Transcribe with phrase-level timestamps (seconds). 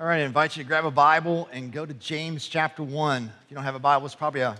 [0.00, 3.24] All right, I invite you to grab a Bible and go to James chapter 1.
[3.24, 4.56] If you don't have a Bible, it's probably a,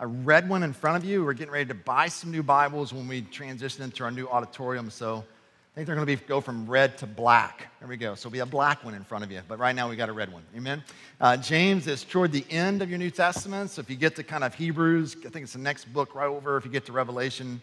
[0.00, 1.24] a red one in front of you.
[1.24, 4.90] We're getting ready to buy some new Bibles when we transition into our new auditorium.
[4.90, 7.68] So I think they're going to be go from red to black.
[7.80, 8.14] There we go.
[8.16, 10.12] So have a black one in front of you, but right now we got a
[10.12, 10.42] red one.
[10.54, 10.84] Amen.
[11.22, 13.70] Uh, James is toward the end of your New Testament.
[13.70, 16.28] So if you get to kind of Hebrews, I think it's the next book right
[16.28, 16.58] over.
[16.58, 17.62] If you get to Revelation,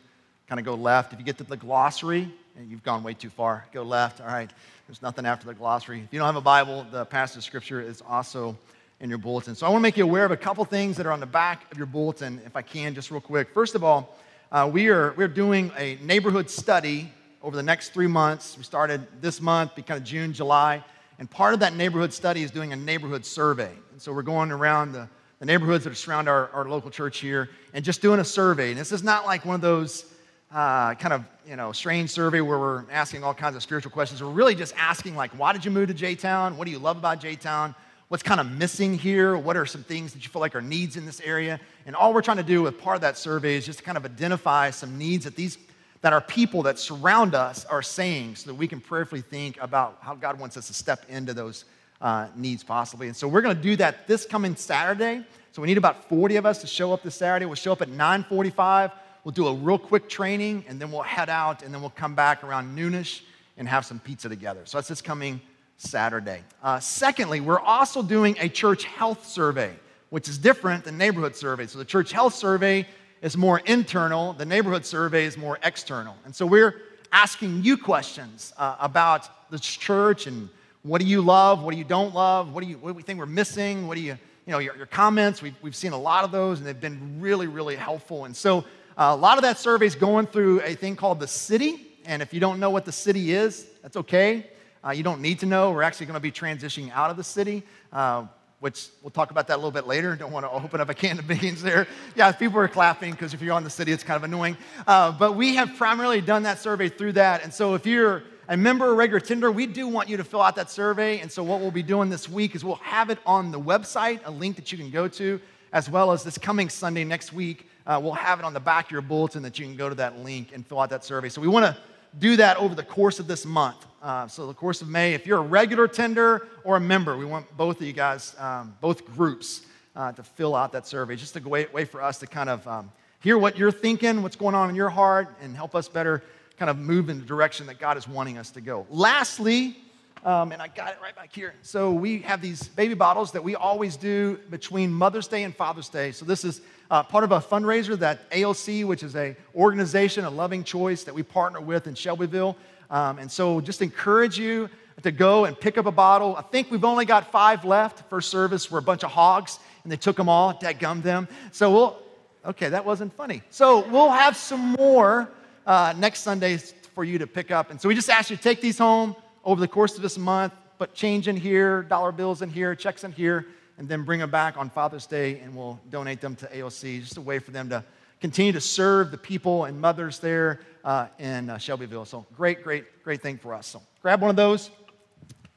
[0.53, 1.11] kind of go left.
[1.13, 4.21] If you get to the glossary, and you've gone way too far, go left.
[4.21, 4.51] All right.
[4.87, 6.01] There's nothing after the glossary.
[6.01, 8.55] If you don't have a Bible, the passage of scripture is also
[8.99, 9.55] in your bulletin.
[9.55, 11.25] So I want to make you aware of a couple things that are on the
[11.25, 13.51] back of your bulletin, if I can, just real quick.
[13.51, 14.15] First of all,
[14.51, 17.11] uh, we are we're doing a neighborhood study
[17.41, 18.55] over the next three months.
[18.55, 20.83] We started this month, kind of June, July,
[21.17, 23.71] and part of that neighborhood study is doing a neighborhood survey.
[23.91, 27.49] And so we're going around the, the neighborhoods that surround our, our local church here
[27.73, 28.69] and just doing a survey.
[28.69, 30.12] And this is not like one of those
[30.53, 34.21] uh, kind of you know strange survey where we're asking all kinds of spiritual questions.
[34.21, 36.57] We're really just asking like, why did you move to J Town?
[36.57, 37.73] What do you love about J Town?
[38.09, 39.35] What's kind of missing here?
[39.37, 41.59] What are some things that you feel like are needs in this area?
[41.87, 43.97] And all we're trying to do with part of that survey is just to kind
[43.97, 45.57] of identify some needs that these
[46.01, 49.97] that our people that surround us are saying, so that we can prayerfully think about
[50.01, 51.63] how God wants us to step into those
[52.01, 53.07] uh, needs possibly.
[53.07, 55.25] And so we're going to do that this coming Saturday.
[55.53, 57.45] So we need about 40 of us to show up this Saturday.
[57.45, 58.91] We'll show up at 9:45.
[59.23, 62.13] We'll do a real quick training, and then we'll head out, and then we'll come
[62.13, 63.21] back around noonish
[63.57, 64.61] and have some pizza together.
[64.65, 65.39] So that's this coming
[65.77, 66.41] Saturday.
[66.61, 69.73] Uh, secondly, we're also doing a church health survey,
[70.09, 71.67] which is different than neighborhood survey.
[71.67, 72.87] So the church health survey
[73.21, 76.15] is more internal, the neighborhood survey is more external.
[76.25, 80.49] And so we're asking you questions uh, about the church and
[80.81, 83.03] what do you love, what do you don't love, what do you what do we
[83.03, 85.41] think we're missing, what do you, you know, your, your comments.
[85.41, 88.25] We've, we've seen a lot of those and they've been really, really helpful.
[88.25, 88.65] And so
[88.97, 91.87] a lot of that survey is going through a thing called the city.
[92.05, 94.47] And if you don't know what the city is, that's okay.
[94.85, 95.71] Uh, you don't need to know.
[95.71, 98.25] We're actually going to be transitioning out of the city, uh,
[98.59, 100.15] which we'll talk about that a little bit later.
[100.15, 101.87] Don't want to open up a can of beans there.
[102.15, 104.57] Yeah, people are clapping because if you're on the city, it's kind of annoying.
[104.85, 107.43] Uh, but we have primarily done that survey through that.
[107.43, 110.41] And so if you're a member or regular tender, we do want you to fill
[110.41, 111.19] out that survey.
[111.19, 114.19] And so what we'll be doing this week is we'll have it on the website,
[114.25, 115.39] a link that you can go to,
[115.71, 118.85] as well as this coming Sunday next week uh, we'll have it on the back
[118.85, 121.29] of your bulletin that you can go to that link and fill out that survey.
[121.29, 121.77] So we want to
[122.19, 123.85] do that over the course of this month.
[124.01, 127.25] Uh, so the course of May, if you're a regular tender or a member, we
[127.25, 129.61] want both of you guys, um, both groups,
[129.95, 131.15] uh, to fill out that survey.
[131.15, 132.91] Just a way, way for us to kind of um,
[133.21, 136.23] hear what you're thinking, what's going on in your heart, and help us better
[136.57, 138.85] kind of move in the direction that God is wanting us to go.
[138.89, 139.77] Lastly,
[140.23, 141.53] um, and I got it right back here.
[141.61, 145.89] So we have these baby bottles that we always do between Mother's Day and Father's
[145.89, 146.11] Day.
[146.11, 150.29] So this is uh, part of a fundraiser that ALC, which is a organization, a
[150.29, 152.55] loving choice that we partner with in Shelbyville.
[152.89, 154.69] Um, and so just encourage you
[155.01, 156.35] to go and pick up a bottle.
[156.37, 158.07] I think we've only got five left.
[158.09, 161.27] First service were a bunch of hogs, and they took them all, gummed them.
[161.51, 161.99] So we'll,
[162.45, 163.41] okay, that wasn't funny.
[163.49, 165.29] So we'll have some more
[165.65, 166.57] uh, next Sunday
[166.93, 167.71] for you to pick up.
[167.71, 170.17] And so we just ask you to take these home over the course of this
[170.17, 174.19] month, put change in here, dollar bills in here, checks in here, and then bring
[174.19, 177.01] them back on Father's Day and we'll donate them to ALC.
[177.01, 177.83] Just a way for them to
[178.21, 182.05] continue to serve the people and mothers there uh, in uh, Shelbyville.
[182.05, 183.67] So great, great, great thing for us.
[183.67, 184.69] So grab one of those.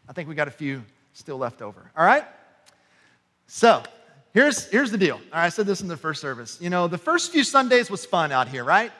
[0.08, 0.82] I think we got a few
[1.12, 1.90] still left over.
[1.96, 2.24] All right?
[3.46, 3.82] So
[4.34, 5.20] here's, here's the deal.
[5.32, 6.58] I said this in the first service.
[6.60, 8.92] You know, the first few Sundays was fun out here, right?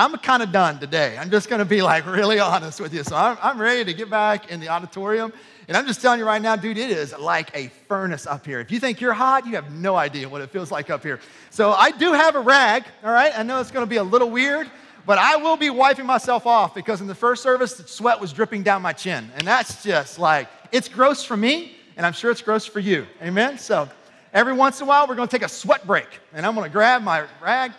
[0.00, 1.18] I'm kind of done today.
[1.18, 3.04] I'm just going to be like really honest with you.
[3.04, 5.30] So I'm, I'm ready to get back in the auditorium.
[5.68, 8.60] And I'm just telling you right now, dude, it is like a furnace up here.
[8.60, 11.20] If you think you're hot, you have no idea what it feels like up here.
[11.50, 13.30] So I do have a rag, all right?
[13.38, 14.70] I know it's going to be a little weird,
[15.04, 18.32] but I will be wiping myself off because in the first service, the sweat was
[18.32, 19.30] dripping down my chin.
[19.36, 23.06] And that's just like, it's gross for me, and I'm sure it's gross for you.
[23.22, 23.58] Amen?
[23.58, 23.86] So
[24.32, 26.68] every once in a while, we're going to take a sweat break, and I'm going
[26.68, 27.72] to grab my rag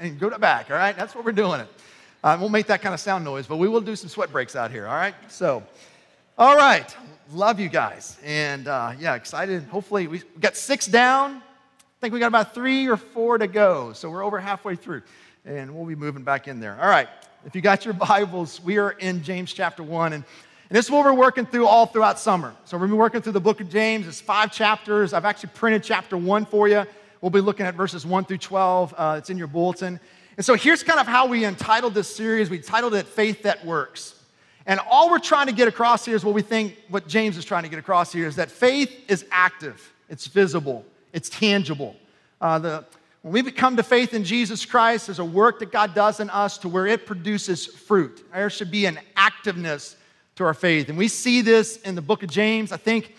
[0.00, 0.96] and go to the back, all right?
[0.96, 1.68] That's what we're doing it.
[2.24, 4.54] I won't make that kind of sound noise, but we will do some sweat breaks
[4.54, 5.14] out here, all right?
[5.28, 5.62] So,
[6.38, 6.94] all right.
[7.32, 8.18] Love you guys.
[8.24, 9.64] And uh, yeah, excited.
[9.64, 11.36] Hopefully, we got six down.
[11.36, 13.92] I think we got about three or four to go.
[13.92, 15.02] So we're over halfway through,
[15.44, 16.78] and we'll be moving back in there.
[16.80, 17.08] All right.
[17.44, 20.12] If you got your Bibles, we are in James chapter 1.
[20.12, 20.24] And
[20.72, 22.54] and this is what we're working through all throughout summer.
[22.64, 24.08] So we're working through the book of James.
[24.08, 25.12] It's five chapters.
[25.12, 26.86] I've actually printed chapter one for you.
[27.20, 28.94] We'll be looking at verses one through 12.
[28.96, 30.00] Uh, it's in your bulletin.
[30.38, 32.48] And so here's kind of how we entitled this series.
[32.48, 34.18] We titled it Faith That Works.
[34.64, 37.44] And all we're trying to get across here is what we think, what James is
[37.44, 41.96] trying to get across here is that faith is active, it's visible, it's tangible.
[42.40, 42.84] Uh, the,
[43.20, 46.30] when we come to faith in Jesus Christ, there's a work that God does in
[46.30, 48.24] us to where it produces fruit.
[48.32, 49.96] There should be an activeness
[50.36, 50.88] to our faith.
[50.88, 52.72] And we see this in the book of James.
[52.72, 53.14] I think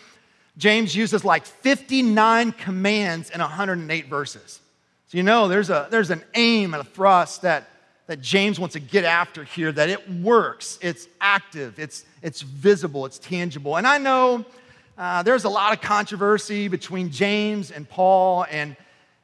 [0.58, 4.60] James uses like 59 commands in 108 verses.
[5.08, 7.70] So you know there's, a, there's an aim and a thrust that,
[8.08, 13.06] that James wants to get after here, that it works, it's active, it's, it's visible,
[13.06, 13.78] it's tangible.
[13.78, 14.46] And I know
[14.98, 18.76] uh, there's a lot of controversy between James and Paul, and,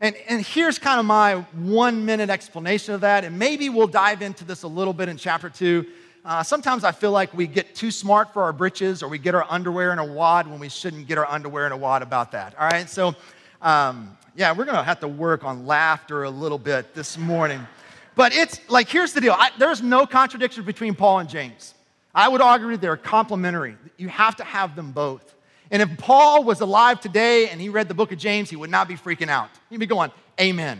[0.02, 3.24] and, and here's kind of my one minute explanation of that.
[3.24, 5.86] And maybe we'll dive into this a little bit in chapter two.
[6.30, 9.34] Uh, sometimes I feel like we get too smart for our britches or we get
[9.34, 12.34] our underwear in a wad when we shouldn't get our underwear in a wad about
[12.34, 12.54] that.
[12.60, 13.16] All right, so
[13.64, 17.60] um, yeah, we're gonna have to work on laughter a little bit this morning.
[18.14, 21.74] But it's like, here's the deal I, there's no contradiction between Paul and James.
[22.14, 23.76] I would argue they're complementary.
[23.98, 25.34] You have to have them both.
[25.72, 28.70] And if Paul was alive today and he read the book of James, he would
[28.70, 29.50] not be freaking out.
[29.72, 30.80] He'd be going, Amen.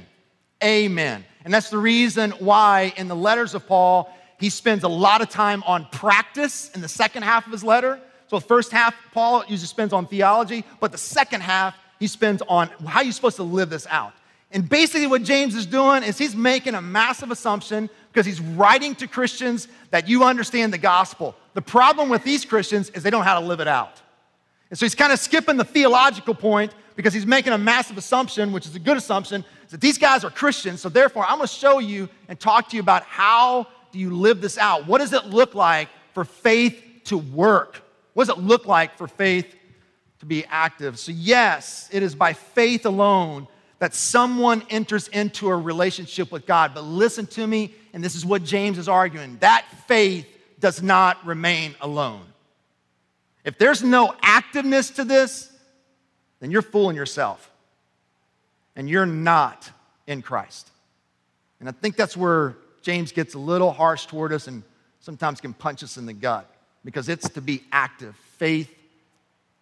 [0.64, 1.26] Amen.
[1.44, 5.30] And that's the reason why in the letters of Paul, he spends a lot of
[5.30, 8.00] time on practice in the second half of his letter.
[8.28, 12.42] So the first half, Paul usually spends on theology, but the second half, he spends
[12.48, 14.14] on how you're supposed to live this out.
[14.52, 18.96] And basically, what James is doing is he's making a massive assumption because he's writing
[18.96, 21.36] to Christians that you understand the gospel.
[21.54, 24.02] The problem with these Christians is they don't know how to live it out.
[24.70, 28.52] And so he's kind of skipping the theological point because he's making a massive assumption,
[28.52, 30.82] which is a good assumption, that these guys are Christians.
[30.82, 34.16] So therefore, I'm going to show you and talk to you about how do you
[34.16, 34.88] live this out?
[34.88, 37.82] What does it look like for faith to work?
[38.14, 39.56] What does it look like for faith
[40.20, 41.00] to be active?
[41.00, 43.48] So, yes, it is by faith alone
[43.80, 46.74] that someone enters into a relationship with God.
[46.74, 50.28] But listen to me, and this is what James is arguing that faith
[50.60, 52.26] does not remain alone.
[53.46, 55.52] If there's no activeness to this,
[56.40, 57.50] then you're fooling yourself.
[58.76, 59.70] And you're not
[60.08, 60.70] in Christ.
[61.60, 64.64] And I think that's where James gets a little harsh toward us and
[65.00, 66.50] sometimes can punch us in the gut
[66.86, 68.74] because it's to be active, faith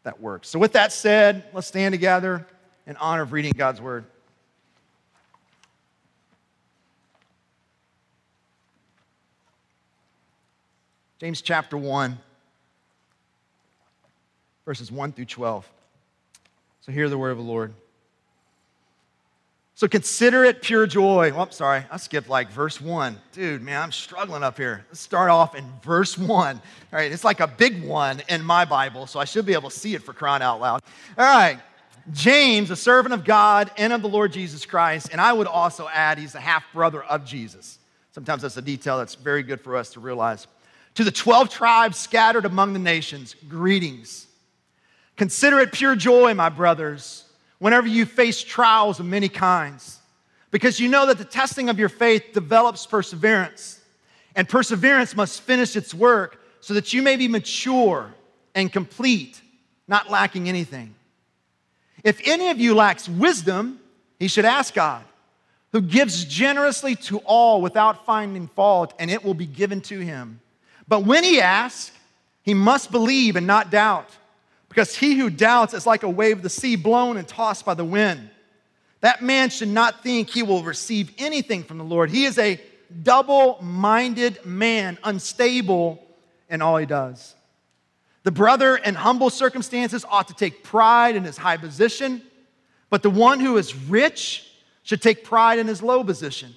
[0.03, 0.49] that works.
[0.49, 2.45] So, with that said, let's stand together
[2.85, 4.05] in honor of reading God's word.
[11.19, 12.17] James chapter 1,
[14.65, 15.67] verses 1 through 12.
[16.81, 17.73] So, hear the word of the Lord.
[19.77, 21.31] So consider it pure joy.
[21.35, 23.21] Oh, I'm sorry, I skipped like verse one.
[23.31, 24.83] Dude, man, I'm struggling up here.
[24.89, 26.55] Let's start off in verse one.
[26.55, 26.63] All
[26.97, 29.77] right, it's like a big one in my Bible, so I should be able to
[29.77, 30.81] see it for crying out loud.
[31.15, 31.59] All right,
[32.11, 35.87] James, a servant of God and of the Lord Jesus Christ, and I would also
[35.93, 37.77] add he's a half brother of Jesus.
[38.13, 40.47] Sometimes that's a detail that's very good for us to realize.
[40.95, 44.25] To the 12 tribes scattered among the nations, greetings.
[45.17, 47.25] Consider it pure joy, my brothers
[47.59, 49.99] whenever you face trials of many kinds,
[50.51, 53.81] because you know that the testing of your faith develops perseverance,
[54.35, 58.13] and perseverance must finish its work so that you may be mature
[58.55, 59.41] and complete,
[59.87, 60.93] not lacking anything.
[62.03, 63.79] If any of you lacks wisdom,
[64.19, 65.03] he should ask God,
[65.71, 70.39] who gives generously to all without finding fault, and it will be given to him.
[70.87, 71.91] But when he asks,
[72.43, 74.09] he must believe and not doubt
[74.77, 77.73] because he who doubts is like a wave of the sea blown and tossed by
[77.73, 78.29] the wind.
[79.01, 82.11] That man should not think he will receive anything from the Lord.
[82.11, 82.61] He is a
[83.01, 86.05] double minded man, unstable
[86.47, 87.33] in all he does.
[88.21, 92.21] The brother in humble circumstances ought to take pride in his high position,
[92.91, 94.47] but the one who is rich
[94.83, 96.53] should take pride in his low position,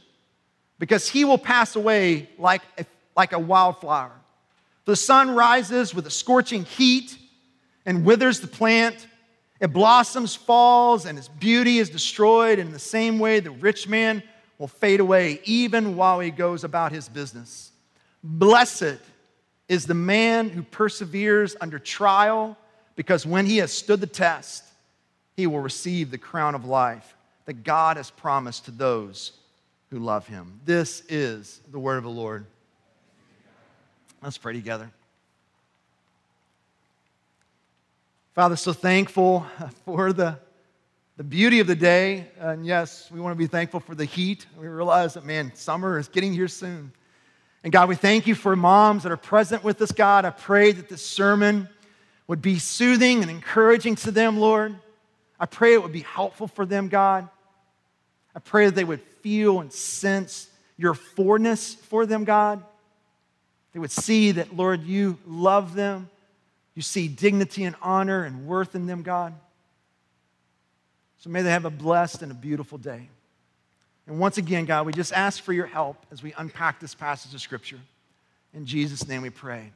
[0.79, 2.85] because he will pass away like a,
[3.17, 4.13] like a wildflower.
[4.85, 7.17] The sun rises with a scorching heat
[7.87, 9.07] and withers the plant.
[9.61, 12.59] It blossoms, falls, and its beauty is destroyed.
[12.59, 14.23] In the same way, the rich man
[14.59, 17.73] will fade away even while he goes about his business.
[18.23, 18.99] Blessed
[19.69, 22.57] is the man who perseveres under trial,
[22.97, 24.65] because when he has stood the test,
[25.37, 29.33] he will receive the crown of life that God has promised to those
[29.91, 30.61] who love him.
[30.65, 32.47] This is the word of the Lord.
[34.23, 34.91] Let's pray together.
[38.33, 39.45] Father, so thankful
[39.85, 40.39] for the,
[41.17, 42.29] the beauty of the day.
[42.39, 44.47] And yes, we want to be thankful for the heat.
[44.57, 46.93] We realize that, man, summer is getting here soon.
[47.65, 50.25] And God, we thank you for moms that are present with us, God.
[50.25, 51.69] I pray that this sermon
[52.29, 54.77] would be soothing and encouraging to them, Lord.
[55.41, 57.29] I pray it would be helpful for them, God.
[58.33, 62.63] I pray that they would feel and sense your forness for them, God.
[63.73, 66.09] They would see that, Lord, you love them
[66.81, 69.35] you see dignity and honor and worth in them, God.
[71.19, 73.11] So may they have a blessed and a beautiful day.
[74.07, 77.35] And once again, God, we just ask for your help as we unpack this passage
[77.35, 77.79] of Scripture.
[78.55, 79.73] In Jesus' name we pray.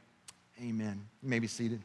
[0.59, 0.99] Amen.
[1.21, 1.79] You may be seated.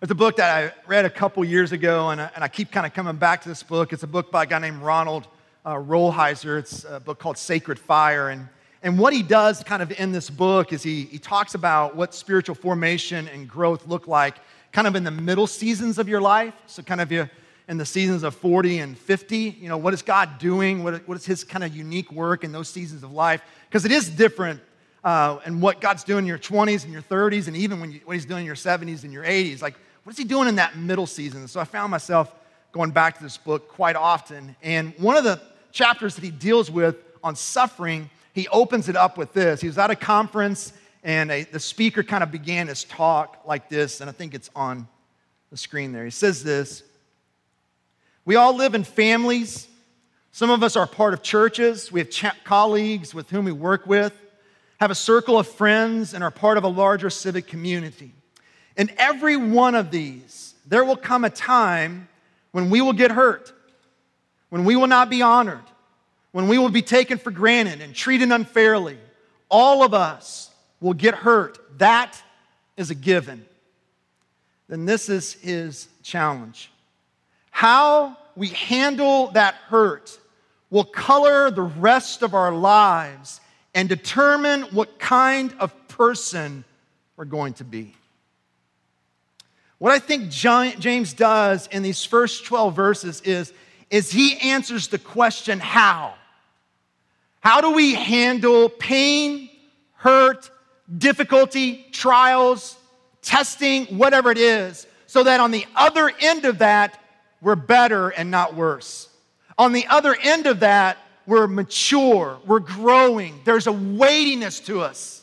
[0.00, 2.70] It's a book that I read a couple years ago, and I, and I keep
[2.70, 3.92] kind of coming back to this book.
[3.92, 5.26] It's a book by a guy named Ronald
[5.64, 6.56] uh, Rolheiser.
[6.56, 8.28] It's a book called Sacred Fire.
[8.28, 8.48] And,
[8.84, 12.14] and what he does kind of in this book is he, he talks about what
[12.14, 14.36] spiritual formation and growth look like
[14.70, 16.54] kind of in the middle seasons of your life.
[16.66, 17.28] So, kind of you
[17.66, 19.36] in the seasons of 40 and 50.
[19.36, 20.84] You know, what is God doing?
[20.84, 23.42] What, what is his kind of unique work in those seasons of life?
[23.68, 24.60] Because it is different
[25.02, 28.00] uh, and what God's doing in your 20s and your 30s, and even when you,
[28.04, 29.62] what He's doing in your 70s and your 80s.
[29.62, 31.48] Like, what is He doing in that middle season?
[31.48, 32.34] So I found myself
[32.72, 34.56] going back to this book quite often.
[34.62, 35.40] And one of the
[35.72, 39.62] chapters that he deals with on suffering, he opens it up with this.
[39.62, 43.70] He was at a conference, and a, the speaker kind of began his talk like
[43.70, 44.86] this, and I think it's on
[45.50, 46.04] the screen there.
[46.04, 46.82] He says this
[48.26, 49.68] We all live in families.
[50.32, 51.90] Some of us are part of churches.
[51.90, 54.12] We have ch- colleagues with whom we work with
[54.84, 58.12] have a circle of friends, and are part of a larger civic community.
[58.76, 62.08] In every one of these, there will come a time
[62.52, 63.52] when we will get hurt,
[64.50, 65.64] when we will not be honored,
[66.34, 68.98] when we will be taken for granted and treated unfairly.
[69.48, 70.50] All of us
[70.80, 71.78] will get hurt.
[71.78, 72.20] That
[72.76, 73.46] is a given.
[74.68, 76.72] Then this is his challenge.
[77.52, 80.18] How we handle that hurt
[80.70, 83.40] will color the rest of our lives
[83.72, 86.64] and determine what kind of person
[87.16, 87.94] we're going to be.
[89.78, 93.52] What I think James does in these first 12 verses is,
[93.88, 96.14] is he answers the question how?
[97.44, 99.50] How do we handle pain,
[99.96, 100.50] hurt,
[100.96, 102.78] difficulty, trials,
[103.20, 106.98] testing, whatever it is, so that on the other end of that,
[107.42, 109.10] we're better and not worse?
[109.58, 110.96] On the other end of that,
[111.26, 115.22] we're mature, we're growing, there's a weightiness to us,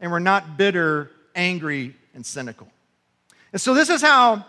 [0.00, 2.66] and we're not bitter, angry, and cynical.
[3.52, 4.44] And so, this is how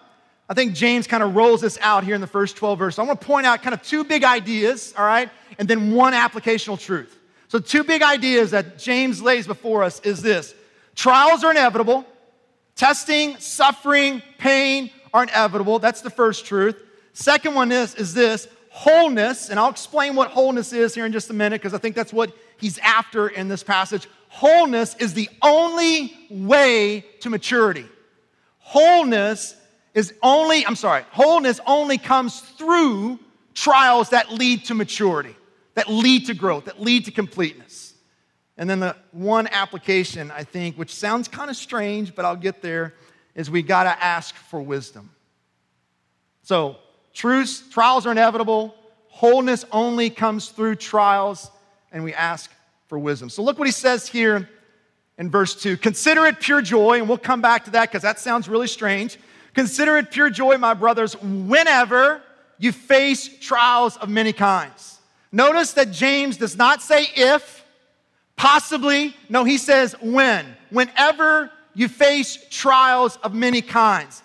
[0.49, 2.99] I think James kind of rolls this out here in the first 12 verses.
[2.99, 6.13] I want to point out kind of two big ideas, all right, and then one
[6.13, 7.17] applicational truth.
[7.47, 10.53] So, two big ideas that James lays before us is this
[10.95, 12.05] trials are inevitable,
[12.75, 15.79] testing, suffering, pain are inevitable.
[15.79, 16.75] That's the first truth.
[17.13, 21.29] Second one is, is this wholeness, and I'll explain what wholeness is here in just
[21.29, 24.07] a minute because I think that's what he's after in this passage.
[24.29, 27.85] Wholeness is the only way to maturity.
[28.57, 29.55] Wholeness
[29.93, 33.19] is only, I'm sorry, wholeness only comes through
[33.53, 35.35] trials that lead to maturity,
[35.75, 37.93] that lead to growth, that lead to completeness.
[38.57, 42.61] And then the one application, I think, which sounds kind of strange, but I'll get
[42.61, 42.93] there,
[43.35, 45.09] is we got to ask for wisdom.
[46.43, 46.77] So,
[47.13, 48.75] Truths, trials are inevitable.
[49.09, 51.51] Wholeness only comes through trials,
[51.91, 52.51] and we ask
[52.87, 53.29] for wisdom.
[53.29, 54.49] So look what he says here
[55.17, 55.77] in verse 2.
[55.77, 59.17] Consider it pure joy, and we'll come back to that because that sounds really strange.
[59.53, 62.21] Consider it pure joy, my brothers, whenever
[62.57, 64.99] you face trials of many kinds.
[65.31, 67.65] Notice that James does not say if,
[68.35, 69.15] possibly.
[69.29, 70.45] No, he says when.
[70.69, 74.21] Whenever you face trials of many kinds.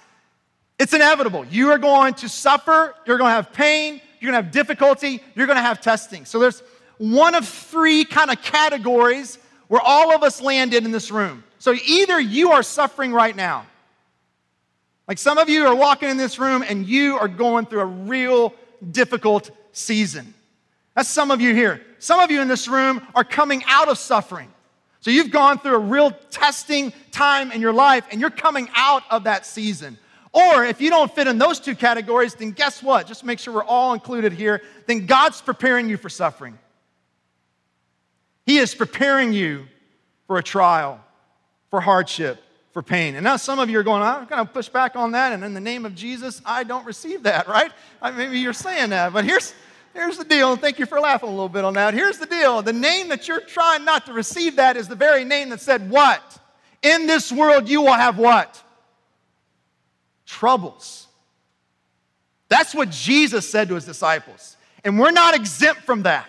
[0.79, 1.45] It's inevitable.
[1.47, 5.23] You are going to suffer, you're going to have pain, you're going to have difficulty,
[5.35, 6.25] you're going to have testing.
[6.25, 6.63] So there's
[6.99, 11.43] one of three kind of categories where all of us landed in this room.
[11.59, 13.67] So either you are suffering right now,
[15.09, 17.87] like some of you are walking in this room and you are going through a
[17.87, 18.55] real
[18.93, 20.35] difficult season.
[20.95, 21.81] That's some of you here.
[21.99, 24.53] Some of you in this room are coming out of suffering.
[25.01, 29.03] So you've gone through a real testing time in your life and you're coming out
[29.11, 29.97] of that season.
[30.33, 33.07] Or if you don't fit in those two categories, then guess what?
[33.07, 34.61] Just make sure we're all included here.
[34.87, 36.59] Then God's preparing you for suffering.
[38.45, 39.67] He is preparing you
[40.27, 41.01] for a trial,
[41.71, 43.15] for hardship, for pain.
[43.15, 45.45] And now some of you are going, I'm going to push back on that, and
[45.45, 47.73] in the name of Jesus, I don't receive that, right?
[48.01, 49.55] I, maybe you're saying that, but here's,
[49.95, 50.57] here's the deal.
[50.57, 51.95] Thank you for laughing a little bit on that.
[51.95, 55.25] Here's the deal the name that you're trying not to receive that is the very
[55.25, 56.23] name that said, What?
[56.83, 58.63] In this world, you will have what?
[60.29, 61.07] troubles.
[62.49, 64.57] That's what Jesus said to his disciples.
[64.85, 66.29] And we're not exempt from that.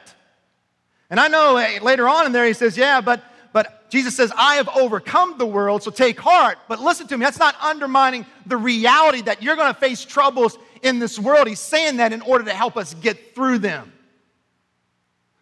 [1.10, 4.32] And I know eh, later on in there he says, Yeah, but but Jesus says,
[4.38, 6.58] I have overcome the world, so take heart.
[6.68, 10.58] But listen to me, that's not undermining the reality that you're going to face troubles
[10.84, 11.48] in this world.
[11.48, 13.92] He's saying that in order to help us get through them.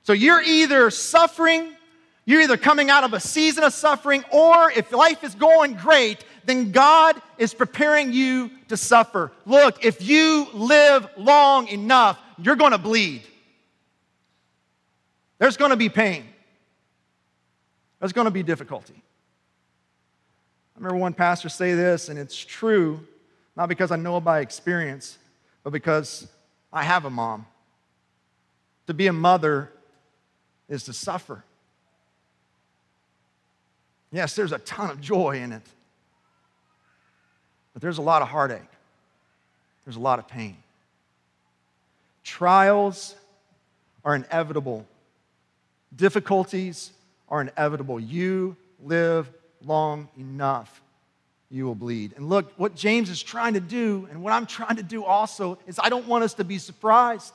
[0.03, 1.73] So you're either suffering,
[2.25, 6.23] you're either coming out of a season of suffering, or if life is going great,
[6.45, 9.33] then God is preparing you to suffer.
[9.45, 13.23] Look, if you live long enough, you're going to bleed.
[15.39, 16.23] There's going to be pain.
[17.99, 19.01] There's going to be difficulty.
[20.75, 22.99] I remember one pastor say this, and it's true
[23.57, 25.17] not because I know it by experience,
[25.63, 26.27] but because
[26.71, 27.47] I have a mom.
[28.85, 29.71] To be a mother
[30.69, 31.43] is to suffer.
[34.11, 35.63] Yes, there's a ton of joy in it,
[37.73, 38.61] but there's a lot of heartache,
[39.83, 40.55] there's a lot of pain.
[42.23, 43.15] Trials
[44.05, 44.85] are inevitable,
[45.93, 46.91] difficulties
[47.29, 47.99] are inevitable.
[47.99, 49.29] You live
[49.65, 50.81] long enough,
[51.49, 52.13] you will bleed.
[52.15, 55.57] And look, what James is trying to do, and what I'm trying to do also,
[55.67, 57.33] is I don't want us to be surprised.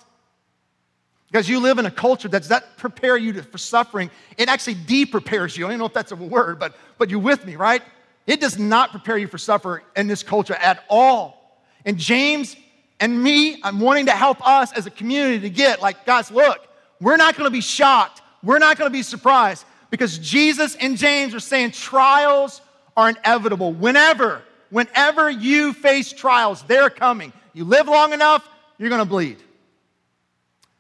[1.31, 4.11] Because you live in a culture that does that prepare you to, for suffering.
[4.37, 5.67] It actually de-prepares you.
[5.67, 7.83] I don't know if that's a word, but, but you're with me, right?
[8.27, 11.65] It does not prepare you for suffering in this culture at all.
[11.87, 12.55] And James
[13.01, 16.69] and me, I'm wanting to help us as a community to get like, guys, look,
[17.01, 18.21] we're not going to be shocked.
[18.43, 22.63] We're not going to be surprised because Jesus and James are saying trials
[22.97, 23.75] are inevitable.
[23.75, 27.31] Whenever, whenever you face trials, they're coming.
[27.53, 29.37] You live long enough, you're going to bleed.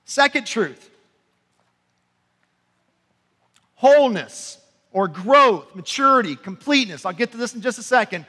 [0.06, 0.88] Second truth
[3.74, 4.58] wholeness
[4.92, 7.04] or growth, maturity, completeness.
[7.04, 8.24] I'll get to this in just a second.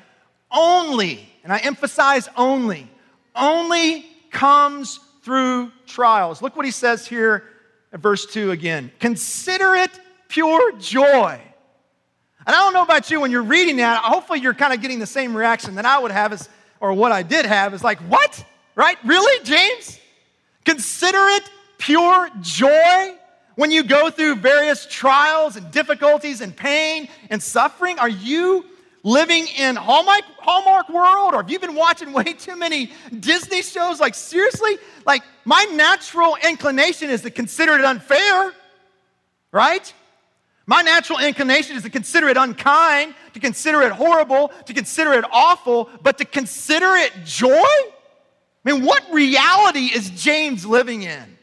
[0.52, 2.90] Only, and I emphasize only,
[3.36, 6.42] only comes through trials.
[6.42, 7.46] Look what he says here
[7.94, 8.92] at verse 2 again.
[9.00, 9.92] Consider it
[10.34, 11.40] pure joy.
[12.46, 14.98] And I don't know about you, when you're reading that, hopefully you're kind of getting
[14.98, 16.48] the same reaction that I would have,
[16.80, 18.44] or what I did have, is like, what?
[18.76, 18.98] Right?
[19.06, 20.00] Really, James?
[20.66, 21.44] Consider it
[21.78, 23.16] pure joy
[23.56, 28.00] when you go through various trials and difficulties and pain and suffering?
[28.00, 28.66] Are you
[29.04, 34.00] living in Hallmark, Hallmark world or have you been watching way too many Disney shows?
[34.00, 34.80] Like, seriously?
[35.06, 38.52] Like, my natural inclination is to consider it unfair,
[39.52, 39.94] right?
[40.66, 45.26] My natural inclination is to consider it unkind, to consider it horrible, to consider it
[45.32, 47.50] awful, but to consider it joy?
[47.50, 51.38] I mean, what reality is James living in?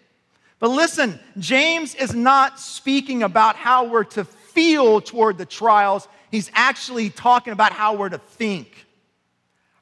[0.59, 6.09] But listen, James is not speaking about how we're to feel toward the trials.
[6.31, 8.87] He's actually talking about how we're to think,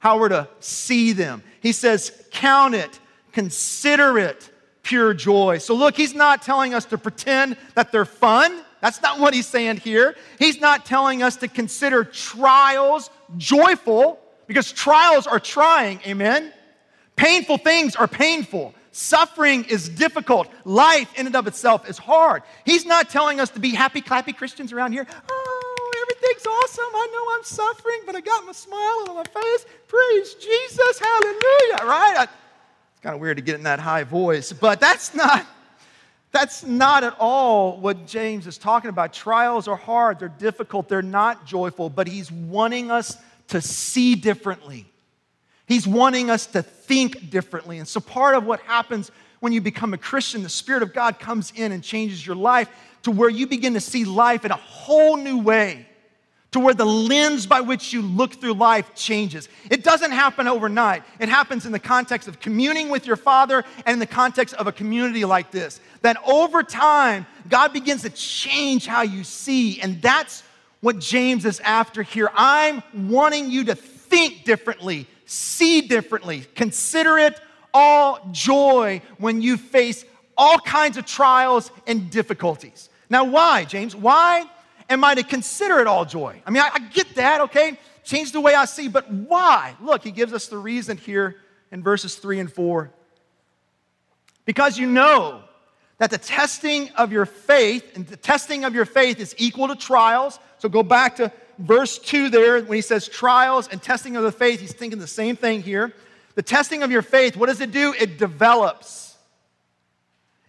[0.00, 1.42] how we're to see them.
[1.60, 2.98] He says, Count it,
[3.32, 4.50] consider it
[4.82, 5.58] pure joy.
[5.58, 8.64] So, look, he's not telling us to pretend that they're fun.
[8.80, 10.16] That's not what he's saying here.
[10.38, 16.52] He's not telling us to consider trials joyful because trials are trying, amen?
[17.16, 18.74] Painful things are painful.
[18.92, 20.48] Suffering is difficult.
[20.64, 22.42] Life, in and of itself, is hard.
[22.64, 25.06] He's not telling us to be happy, clappy Christians around here.
[25.30, 26.84] Oh, everything's awesome.
[26.94, 29.66] I know I'm suffering, but I got my smile on my face.
[29.86, 30.98] Praise Jesus.
[30.98, 31.84] Hallelujah.
[31.84, 32.14] Right?
[32.18, 35.46] I, it's kind of weird to get in that high voice, but that's not.
[36.30, 39.12] That's not at all what James is talking about.
[39.12, 43.16] Trials are hard, they're difficult, they're not joyful, but he's wanting us
[43.48, 44.86] to see differently.
[45.66, 47.78] He's wanting us to think differently.
[47.78, 49.10] And so, part of what happens
[49.40, 52.68] when you become a Christian, the Spirit of God comes in and changes your life
[53.02, 55.87] to where you begin to see life in a whole new way,
[56.52, 59.48] to where the lens by which you look through life changes.
[59.70, 63.94] It doesn't happen overnight, it happens in the context of communing with your Father and
[63.94, 65.80] in the context of a community like this.
[66.02, 70.42] That over time, God begins to change how you see, and that's
[70.80, 72.30] what James is after here.
[72.34, 76.44] I'm wanting you to think differently see differently.
[76.54, 77.40] Consider it
[77.72, 80.04] all joy when you face
[80.36, 82.88] all kinds of trials and difficulties.
[83.10, 83.94] Now, why, James?
[83.94, 84.46] Why
[84.88, 86.42] am I to consider it all joy?
[86.46, 87.78] I mean, I, I, get that, okay?
[88.04, 89.76] Change the way I see, but why?
[89.80, 91.36] Look, he gives us the reason here
[91.70, 92.90] in verses three and four.
[94.44, 95.42] Because you know
[95.98, 99.76] that the testing of your faith, and the testing of your faith is equal to
[99.76, 100.38] trials.
[100.58, 104.32] So go back to verse 2 there, when he says trials and testing of the
[104.32, 105.92] faith, he's thinking the same thing here.
[106.34, 107.94] The testing of your faith, what does it do?
[107.98, 109.16] It develops,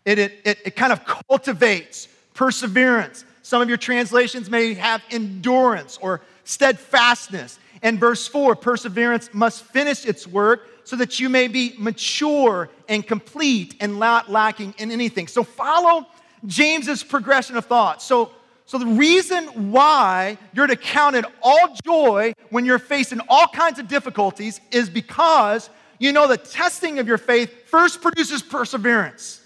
[0.06, 3.25] it, it, it, it kind of cultivates perseverance.
[3.49, 7.57] Some of your translations may have endurance or steadfastness.
[7.81, 13.05] And verse 4 perseverance must finish its work so that you may be mature and
[13.07, 15.27] complete and not lacking in anything.
[15.27, 16.05] So follow
[16.45, 18.03] James's progression of thought.
[18.03, 18.29] So
[18.67, 23.79] so, the reason why you're to count it all joy when you're facing all kinds
[23.79, 29.43] of difficulties is because you know the testing of your faith first produces perseverance,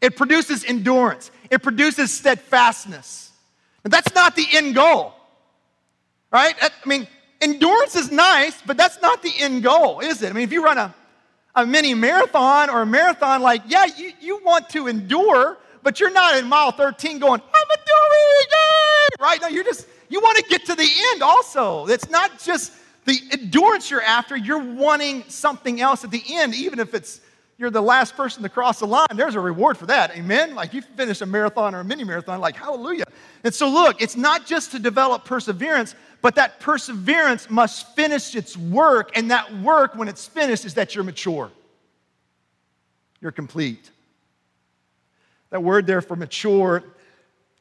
[0.00, 3.32] it produces endurance, it produces steadfastness.
[3.84, 5.14] And that's not the end goal,
[6.32, 6.54] right?
[6.60, 7.06] I mean,
[7.40, 10.30] endurance is nice, but that's not the end goal, is it?
[10.30, 10.94] I mean, if you run a,
[11.54, 16.12] a mini marathon or a marathon, like, yeah, you, you want to endure, but you're
[16.12, 19.08] not in mile 13 going, I'm enduring, yay!
[19.20, 19.38] Right?
[19.42, 21.86] No, you're just, you want to get to the end also.
[21.86, 22.72] It's not just
[23.04, 27.20] the endurance you're after, you're wanting something else at the end, even if it's
[27.56, 30.10] you're the last person to cross the line, there's a reward for that.
[30.16, 30.54] Amen?
[30.54, 33.04] Like you finish a marathon or a mini marathon, like hallelujah.
[33.44, 38.56] And so, look, it's not just to develop perseverance, but that perseverance must finish its
[38.56, 39.16] work.
[39.16, 41.50] And that work, when it's finished, is that you're mature,
[43.20, 43.90] you're complete.
[45.50, 46.82] That word there for mature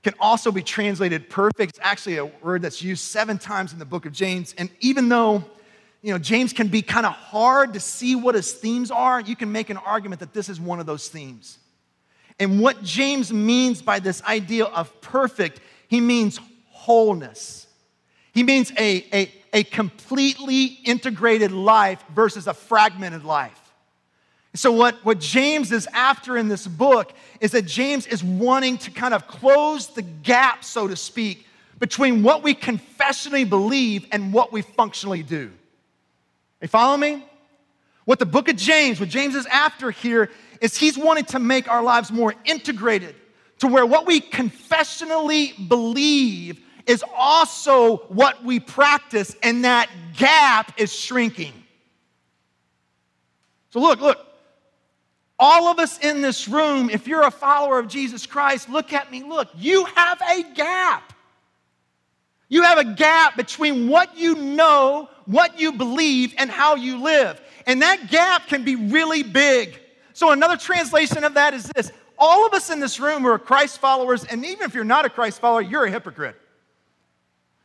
[0.01, 1.77] can also be translated perfect.
[1.77, 4.55] It's actually a word that's used seven times in the book of James.
[4.57, 5.43] And even though
[6.03, 9.21] you know, James can be kind of hard to see what his themes are.
[9.21, 11.57] You can make an argument that this is one of those themes.
[12.39, 17.67] And what James means by this idea of perfect, he means wholeness.
[18.33, 23.59] He means a, a, a completely integrated life versus a fragmented life.
[24.55, 28.91] So, what, what James is after in this book is that James is wanting to
[28.91, 31.47] kind of close the gap, so to speak,
[31.79, 35.51] between what we confessionally believe and what we functionally do.
[36.63, 37.21] You follow me?
[38.05, 41.69] What the book of James, what James is after here, is he's wanting to make
[41.69, 43.15] our lives more integrated
[43.59, 50.93] to where what we confessionally believe is also what we practice, and that gap is
[50.93, 51.53] shrinking.
[53.69, 54.25] So, look, look.
[55.39, 59.11] All of us in this room, if you're a follower of Jesus Christ, look at
[59.11, 59.23] me.
[59.23, 61.12] Look, you have a gap.
[62.53, 67.41] You have a gap between what you know, what you believe, and how you live.
[67.65, 69.79] And that gap can be really big.
[70.13, 73.39] So, another translation of that is this all of us in this room who are
[73.39, 76.35] Christ followers, and even if you're not a Christ follower, you're a hypocrite.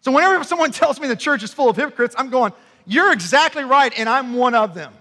[0.01, 2.55] So, whenever someone tells me the church is full of hypocrites, I'm going,
[2.87, 4.95] You're exactly right, and I'm one of them.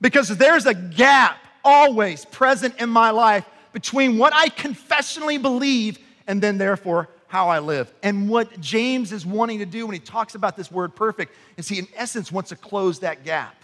[0.00, 6.40] Because there's a gap always present in my life between what I confessionally believe and
[6.40, 7.92] then, therefore, how I live.
[8.02, 11.68] And what James is wanting to do when he talks about this word perfect is
[11.68, 13.54] he, in essence, wants to close that gap.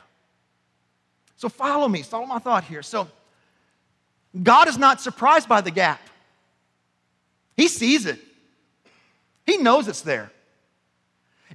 [1.37, 2.83] So follow me, follow my thought here.
[2.85, 3.09] So,
[4.41, 6.01] God is not surprised by the gap,
[7.57, 8.21] He sees it,
[9.45, 10.31] He knows it's there.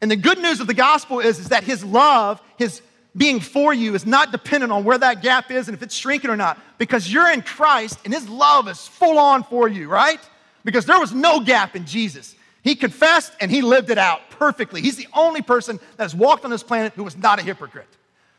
[0.02, 2.82] And the good news of the gospel is, is that His love, His
[3.16, 6.30] being for you, is not dependent on where that gap is and if it's shrinking
[6.30, 10.20] or not, because you're in Christ and His love is full on for you, right?
[10.64, 12.36] Because there was no gap in Jesus.
[12.64, 14.82] He confessed and he lived it out perfectly.
[14.82, 17.88] He's the only person that has walked on this planet who was not a hypocrite.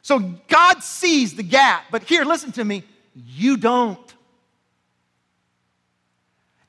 [0.03, 4.15] So God sees the gap, but here, listen to me, you don't.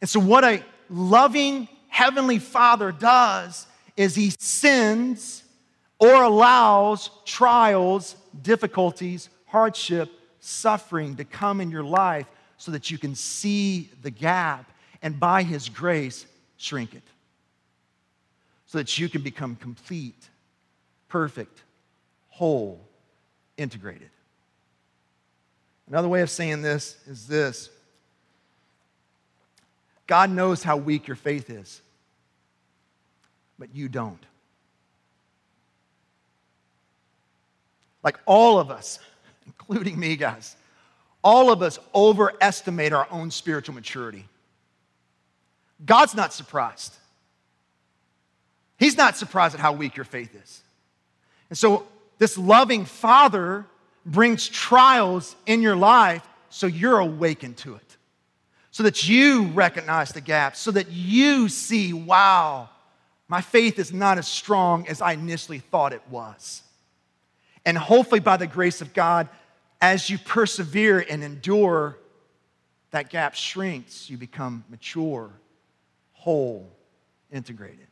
[0.01, 5.43] And so, what a loving Heavenly Father does is He sends
[5.97, 10.09] or allows trials, difficulties, hardship,
[10.41, 14.72] suffering to come in your life so that you can see the gap
[15.03, 16.25] and by His grace,
[16.57, 17.03] shrink it
[18.73, 20.29] so that you can become complete,
[21.07, 21.61] perfect,
[22.31, 22.81] whole,
[23.55, 24.09] integrated.
[25.87, 27.69] Another way of saying this is this
[30.07, 31.83] God knows how weak your faith is,
[33.59, 34.25] but you don't.
[38.03, 38.97] Like all of us,
[39.45, 40.55] including me, guys,
[41.23, 44.25] all of us overestimate our own spiritual maturity.
[45.85, 46.95] God's not surprised.
[48.77, 50.61] He's not surprised at how weak your faith is.
[51.49, 51.87] And so,
[52.19, 53.65] this loving Father
[54.05, 57.97] brings trials in your life so you're awakened to it,
[58.71, 62.69] so that you recognize the gaps, so that you see, wow,
[63.27, 66.61] my faith is not as strong as I initially thought it was.
[67.65, 69.29] And hopefully, by the grace of God,
[69.81, 71.97] as you persevere and endure,
[72.91, 75.31] that gap shrinks, you become mature
[76.23, 76.71] whole,
[77.33, 77.87] integrated.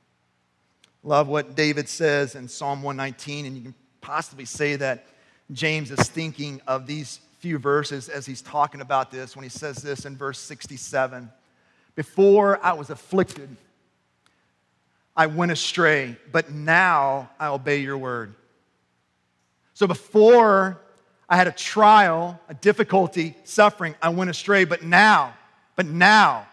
[1.04, 5.06] Love what David says in Psalm 119, and you can possibly say that
[5.52, 9.78] James is thinking of these few verses as he's talking about this when he says
[9.78, 11.30] this in verse 67
[11.96, 13.50] Before I was afflicted,
[15.14, 18.34] I went astray, but now I obey your word.
[19.74, 20.80] So before
[21.28, 25.34] I had a trial, a difficulty, suffering, I went astray, but now,
[25.76, 26.48] but now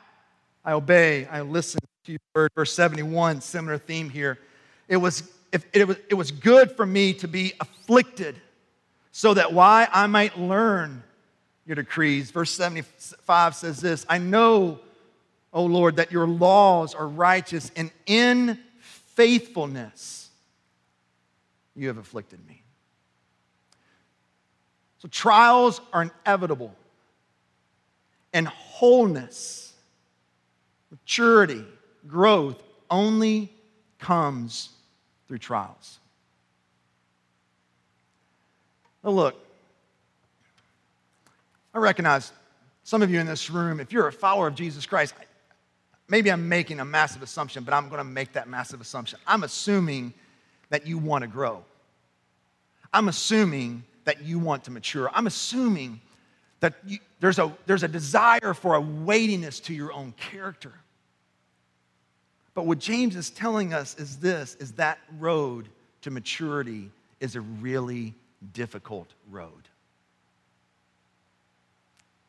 [0.65, 2.53] I obey, I listen to your word.
[2.55, 4.39] Verse 71, similar theme here.
[4.89, 8.41] It was, if, it, was, it was good for me to be afflicted
[9.13, 11.03] so that why I might learn
[11.67, 12.31] your decrees.
[12.31, 14.81] Verse 75 says this I know,
[15.53, 20.31] O Lord, that your laws are righteous, and in faithfulness
[21.75, 22.63] you have afflicted me.
[24.99, 26.75] So trials are inevitable,
[28.33, 29.68] and wholeness
[30.91, 31.65] Maturity,
[32.07, 33.53] growth only
[33.99, 34.71] comes
[35.27, 35.99] through trials.
[39.05, 39.37] Now, look,
[41.75, 42.33] I recognize
[42.85, 45.15] some of you in this room, if you're a follower of Jesus Christ,
[46.09, 49.19] maybe I'm making a massive assumption, but I'm going to make that massive assumption.
[49.27, 50.15] I'm assuming
[50.71, 51.63] that you want to grow.
[52.93, 55.11] I'm assuming that you want to mature.
[55.13, 56.01] I'm assuming
[56.61, 60.73] that you, there's, a, there's a desire for a weightiness to your own character.
[62.55, 65.69] But what James is telling us is this is that road
[66.03, 68.15] to maturity is a really
[68.53, 69.69] difficult road.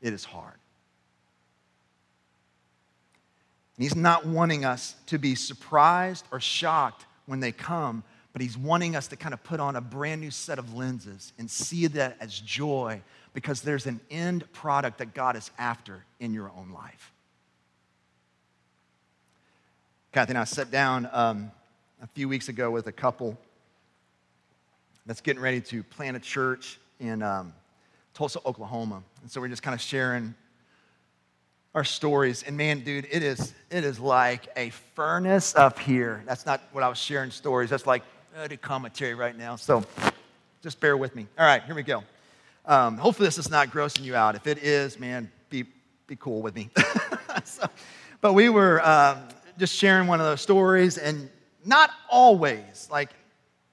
[0.02, 0.54] It is hard.
[3.78, 8.96] He's not wanting us to be surprised or shocked when they come, but he's wanting
[8.96, 12.18] us to kind of put on a brand new set of lenses and see that
[12.20, 13.02] as joy
[13.34, 17.12] because there's an end product that God is after in your own life.
[20.12, 21.52] Kathy and I sat down um,
[22.02, 23.38] a few weeks ago with a couple
[25.06, 27.54] that's getting ready to plant a church in um,
[28.14, 29.04] Tulsa, Oklahoma.
[29.22, 30.34] And so we're just kind of sharing
[31.76, 32.44] our stories.
[32.44, 36.24] And man, dude, it is, it is like a furnace up here.
[36.26, 37.70] That's not what I was sharing stories.
[37.70, 38.04] That's like
[38.38, 39.56] uh, the commentary right now.
[39.56, 39.84] So
[40.62, 41.28] just bear with me.
[41.38, 42.04] All right, here we go.
[42.70, 44.36] Um, hopefully, this is not grossing you out.
[44.36, 45.66] If it is, man, be,
[46.06, 46.70] be cool with me.
[47.44, 47.66] so,
[48.22, 49.24] but we were um,
[49.58, 51.32] just sharing one of those stories, and
[51.66, 53.10] not always, like,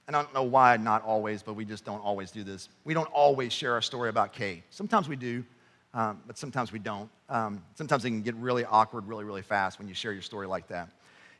[0.07, 2.69] I don't know why not always, but we just don't always do this.
[2.85, 4.63] We don't always share our story about Kay.
[4.71, 5.45] Sometimes we do,
[5.93, 7.07] um, but sometimes we don't.
[7.29, 10.47] Um, sometimes it can get really awkward really, really fast when you share your story
[10.47, 10.89] like that.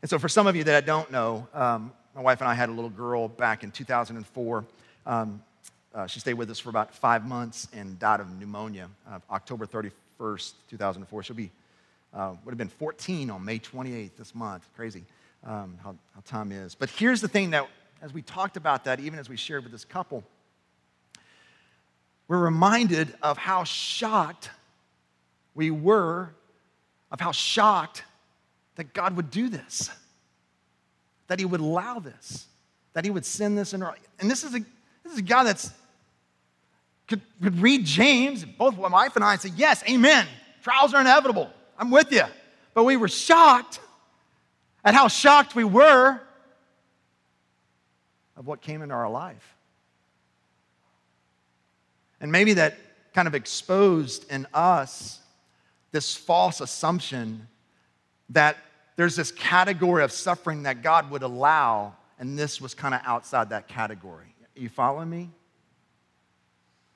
[0.04, 2.54] And so, for some of you that I don't know, um, my wife and I
[2.54, 4.63] had a little girl back in 2004.
[5.08, 5.41] Um,
[5.97, 9.65] uh, she stayed with us for about five months and died of pneumonia uh, October
[9.65, 11.23] 31st, 2004.
[11.23, 11.49] She'll be,
[12.13, 14.69] uh, would have been 14 on May 28th this month.
[14.75, 15.03] Crazy
[15.43, 16.75] um, how, how time is.
[16.75, 17.67] But here's the thing that,
[17.99, 20.23] as we talked about that, even as we shared with this couple,
[22.27, 24.51] we're reminded of how shocked
[25.55, 26.29] we were,
[27.12, 28.03] of how shocked
[28.75, 29.89] that God would do this,
[31.25, 32.45] that He would allow this,
[32.93, 33.95] that He would send this in our.
[34.19, 34.60] And this is a
[35.03, 35.71] this is a God that's
[37.08, 40.28] could, could read James, both my wife and I, and say, Yes, amen.
[40.62, 41.50] Trials are inevitable.
[41.78, 42.24] I'm with you.
[42.74, 43.80] But we were shocked
[44.84, 46.20] at how shocked we were
[48.36, 49.56] of what came into our life.
[52.20, 52.78] And maybe that
[53.13, 55.20] kind of exposed in us
[55.91, 57.48] this false assumption
[58.30, 58.58] that
[58.96, 63.50] there's this category of suffering that God would allow, and this was kind of outside
[63.50, 64.36] that category.
[64.56, 65.30] You following me?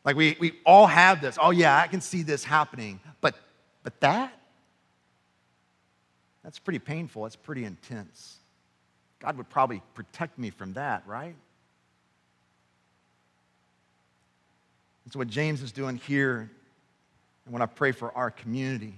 [0.03, 1.37] Like we, we all have this.
[1.39, 2.99] Oh, yeah, I can see this happening.
[3.21, 3.35] But,
[3.83, 4.33] but that?
[6.43, 7.23] That's pretty painful.
[7.23, 8.37] That's pretty intense.
[9.19, 11.35] God would probably protect me from that, right?
[15.05, 16.49] That's what James is doing here.
[17.45, 18.93] And when I pray for our community,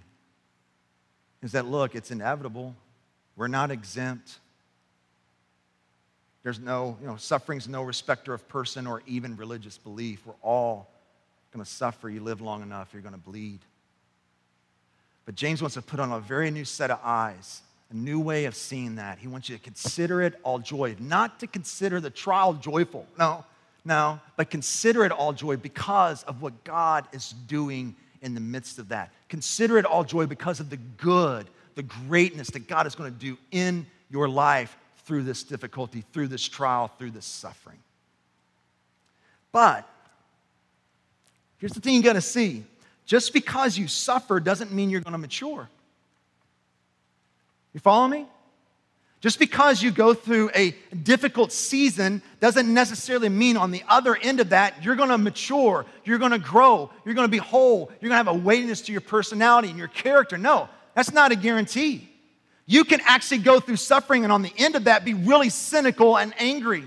[1.41, 2.75] is that look, it's inevitable.
[3.35, 4.39] We're not exempt.
[6.43, 10.25] There's no, you know, suffering's no respecter of person or even religious belief.
[10.25, 10.89] We're all
[11.53, 12.09] going to suffer.
[12.09, 13.59] You live long enough, you're going to bleed.
[15.25, 17.61] But James wants to put on a very new set of eyes,
[17.91, 19.19] a new way of seeing that.
[19.19, 23.07] He wants you to consider it all joy, not to consider the trial joyful.
[23.17, 23.45] No,
[23.85, 28.79] no, but consider it all joy because of what God is doing in the midst
[28.79, 29.11] of that.
[29.29, 33.19] Consider it all joy because of the good, the greatness that God is going to
[33.19, 37.79] do in your life through this difficulty, through this trial, through this suffering.
[39.51, 39.87] But
[41.63, 42.61] here's the thing you got to see
[43.05, 45.69] just because you suffer doesn't mean you're to mature.
[47.73, 48.25] You follow me?
[49.21, 50.71] Just because you go through a
[51.03, 56.17] difficult season doesn't necessarily mean on the other end of that you're to mature, you're
[56.31, 59.77] to grow, you're to be whole, you're to have a weightiness to your personality and
[59.77, 60.37] your character.
[60.37, 62.09] No, that's not a guarantee.
[62.65, 66.17] You can actually go through suffering and on the end of that be really cynical
[66.17, 66.83] and angry.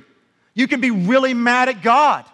[0.53, 2.27] You can be really mad at God.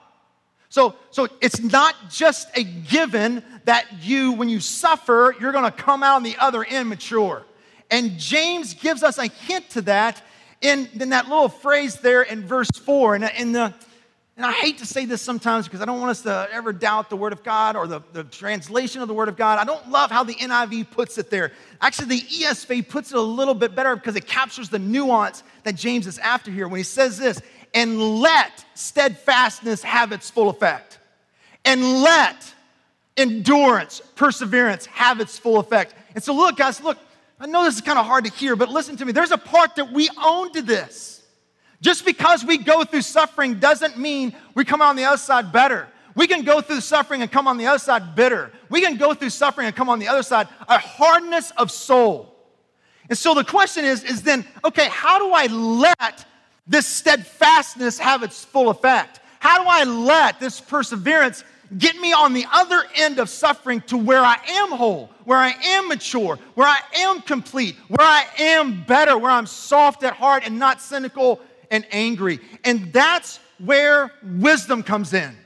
[0.72, 6.02] So, so it's not just a given that you, when you suffer, you're gonna come
[6.02, 7.44] out on the other end mature.
[7.90, 10.22] And James gives us a hint to that
[10.62, 13.16] in, in that little phrase there in verse 4.
[13.16, 13.74] And, in the,
[14.38, 17.10] and I hate to say this sometimes because I don't want us to ever doubt
[17.10, 19.58] the Word of God or the, the translation of the Word of God.
[19.58, 21.52] I don't love how the NIV puts it there.
[21.82, 25.74] Actually, the ESV puts it a little bit better because it captures the nuance that
[25.74, 27.42] James is after here when he says this
[27.74, 30.98] and let steadfastness have its full effect.
[31.64, 32.52] And let
[33.16, 35.94] endurance, perseverance have its full effect.
[36.14, 36.98] And so, look, guys, look,
[37.38, 39.12] I know this is kind of hard to hear, but listen to me.
[39.12, 41.22] There's a part that we own to this.
[41.80, 45.88] Just because we go through suffering doesn't mean we come on the other side better.
[46.14, 48.52] We can go through suffering and come on the other side bitter.
[48.68, 52.32] We can go through suffering and come on the other side a hardness of soul.
[53.08, 56.24] And so the question is, is then, okay, how do I let
[56.66, 59.20] this steadfastness have its full effect?
[59.40, 61.44] How do I let this perseverance
[61.78, 65.50] get me on the other end of suffering to where I am whole, where I
[65.50, 70.44] am mature, where I am complete, where I am better, where I'm soft at heart
[70.46, 72.40] and not cynical and angry?
[72.64, 75.36] And that's where wisdom comes in.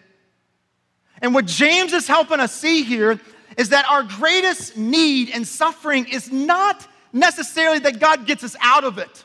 [1.23, 3.19] And what James is helping us see here
[3.57, 8.85] is that our greatest need and suffering is not necessarily that God gets us out
[8.85, 9.25] of it.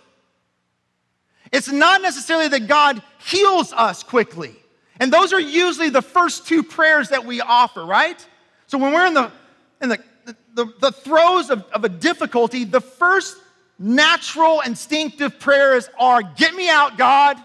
[1.51, 4.55] It's not necessarily that God heals us quickly.
[4.99, 8.25] And those are usually the first two prayers that we offer, right?
[8.67, 9.31] So when we're in the,
[9.81, 9.99] in the,
[10.53, 13.37] the, the throes of, of a difficulty, the first
[13.79, 17.37] natural instinctive prayers are get me out, God,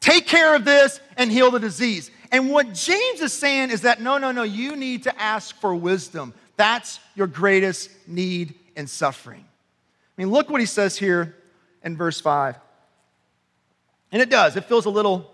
[0.00, 2.10] take care of this, and heal the disease.
[2.30, 5.74] And what James is saying is that no, no, no, you need to ask for
[5.74, 6.32] wisdom.
[6.56, 9.44] That's your greatest need in suffering.
[9.44, 11.36] I mean, look what he says here
[11.82, 12.56] in verse 5.
[14.12, 15.32] And it does, it feels a little,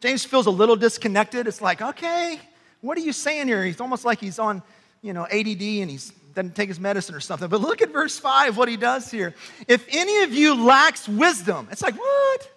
[0.00, 1.46] James feels a little disconnected.
[1.46, 2.40] It's like, okay,
[2.80, 3.62] what are you saying here?
[3.64, 4.62] He's almost like he's on,
[5.02, 5.98] you know, ADD and he
[6.34, 7.48] doesn't take his medicine or something.
[7.48, 9.34] But look at verse 5, what he does here.
[9.68, 12.50] If any of you lacks wisdom, it's like, what?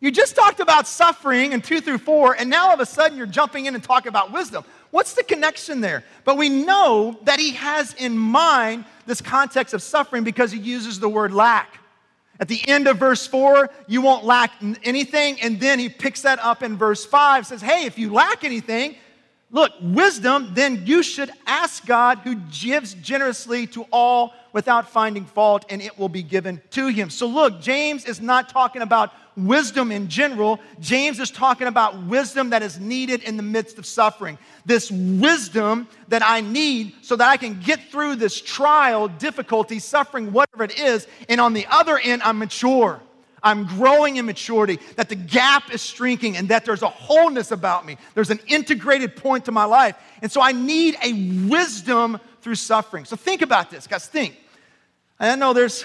[0.00, 3.18] You just talked about suffering in two through four, and now all of a sudden
[3.18, 4.64] you're jumping in and talking about wisdom.
[4.90, 6.04] What's the connection there?
[6.24, 11.00] But we know that he has in mind this context of suffering because he uses
[11.00, 11.78] the word lack.
[12.40, 14.52] At the end of verse 4, you won't lack
[14.84, 15.40] anything.
[15.40, 18.94] And then he picks that up in verse 5, says, Hey, if you lack anything,
[19.50, 25.64] look, wisdom, then you should ask God who gives generously to all without finding fault,
[25.68, 27.10] and it will be given to him.
[27.10, 30.60] So look, James is not talking about wisdom in general.
[30.80, 34.38] James is talking about wisdom that is needed in the midst of suffering.
[34.66, 40.32] This wisdom that I need so that I can get through this trial, difficulty, suffering,
[40.32, 41.06] whatever it is.
[41.28, 43.00] And on the other end, I'm mature.
[43.42, 47.86] I'm growing in maturity, that the gap is shrinking, and that there's a wholeness about
[47.86, 47.96] me.
[48.14, 49.96] There's an integrated point to my life.
[50.22, 51.12] And so I need a
[51.48, 53.04] wisdom through suffering.
[53.04, 54.06] So think about this, guys.
[54.06, 54.36] Think.
[55.20, 55.84] I know there's,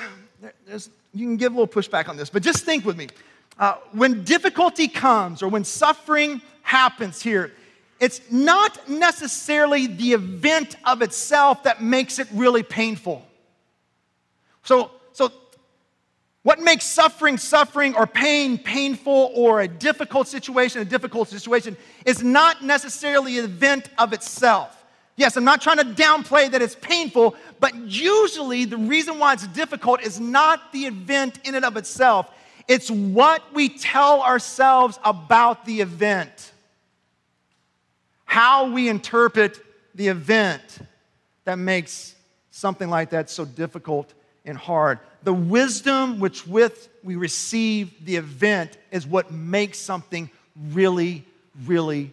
[0.66, 3.08] there's you can give a little pushback on this, but just think with me.
[3.60, 7.52] Uh, when difficulty comes or when suffering happens here,
[8.00, 13.26] it's not necessarily the event of itself that makes it really painful.
[14.64, 15.32] So, so
[16.42, 22.22] what makes suffering suffering or pain painful or a difficult situation a difficult situation is
[22.22, 24.84] not necessarily the event of itself.
[25.16, 29.48] Yes, I'm not trying to downplay that it's painful, but usually the reason why it's
[29.48, 32.32] difficult is not the event in and of itself.
[32.68, 36.52] It's what we tell ourselves about the event,
[38.26, 39.60] how we interpret
[39.96, 40.80] the event
[41.46, 42.16] that makes
[42.52, 44.14] something like that so difficult
[44.46, 45.00] and hard.
[45.24, 50.30] The wisdom which with we receive the event is what makes something
[50.72, 51.26] really,
[51.66, 52.12] really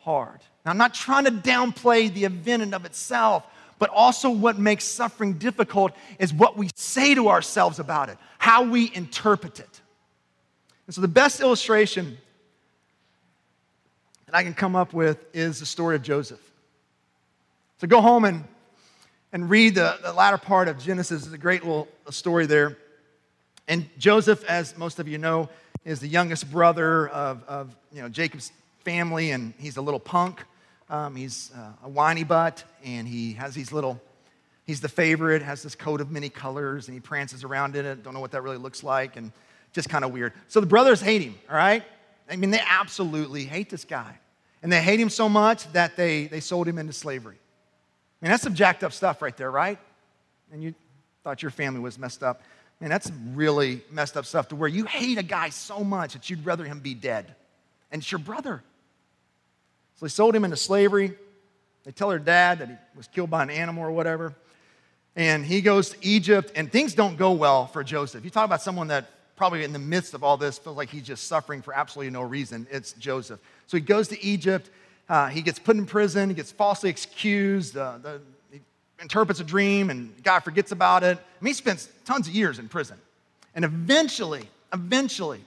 [0.00, 0.40] hard.
[0.64, 3.44] Now, I'm not trying to downplay the event in of itself,
[3.80, 8.62] but also what makes suffering difficult is what we say to ourselves about it, how
[8.62, 9.80] we interpret it.
[10.86, 12.18] And so the best illustration
[14.26, 16.40] that I can come up with is the story of Joseph.
[17.78, 18.44] So go home and,
[19.32, 21.24] and read the, the latter part of Genesis.
[21.24, 22.76] It's a great little story there.
[23.66, 25.48] And Joseph, as most of you know,
[25.86, 28.52] is the youngest brother of, of you know, Jacob's
[28.84, 30.44] family, and he's a little punk.
[30.90, 33.98] Um, he's uh, a whiny butt, and he has these little,
[34.66, 38.02] he's the favorite, has this coat of many colors, and he prances around in it.
[38.02, 39.16] Don't know what that really looks like.
[39.16, 39.32] And
[39.72, 40.32] just kind of weird.
[40.48, 41.82] So the brothers hate him, all right?
[42.28, 44.18] I mean, they absolutely hate this guy.
[44.62, 47.36] And they hate him so much that they, they sold him into slavery.
[47.36, 49.78] I mean, that's some jacked up stuff right there, right?
[50.52, 50.74] And you
[51.24, 52.42] thought your family was messed up.
[52.80, 56.12] I mean, that's really messed up stuff to where you hate a guy so much
[56.14, 57.34] that you'd rather him be dead.
[57.90, 58.62] And it's your brother.
[60.00, 61.12] So they sold him into slavery.
[61.84, 64.34] They tell her dad that he was killed by an animal or whatever.
[65.14, 68.24] And he goes to Egypt, and things don't go well for Joseph.
[68.24, 71.02] You talk about someone that probably in the midst of all this, feels like he's
[71.02, 72.66] just suffering for absolutely no reason.
[72.70, 73.40] It's Joseph.
[73.66, 74.70] So he goes to Egypt.
[75.08, 76.30] Uh, he gets put in prison.
[76.30, 77.76] He gets falsely accused.
[77.76, 78.20] Uh, the,
[78.50, 78.60] he
[79.00, 81.18] interprets a dream, and guy forgets about it.
[81.18, 82.96] I mean, he spends tons of years in prison.
[83.54, 85.40] And eventually, eventually,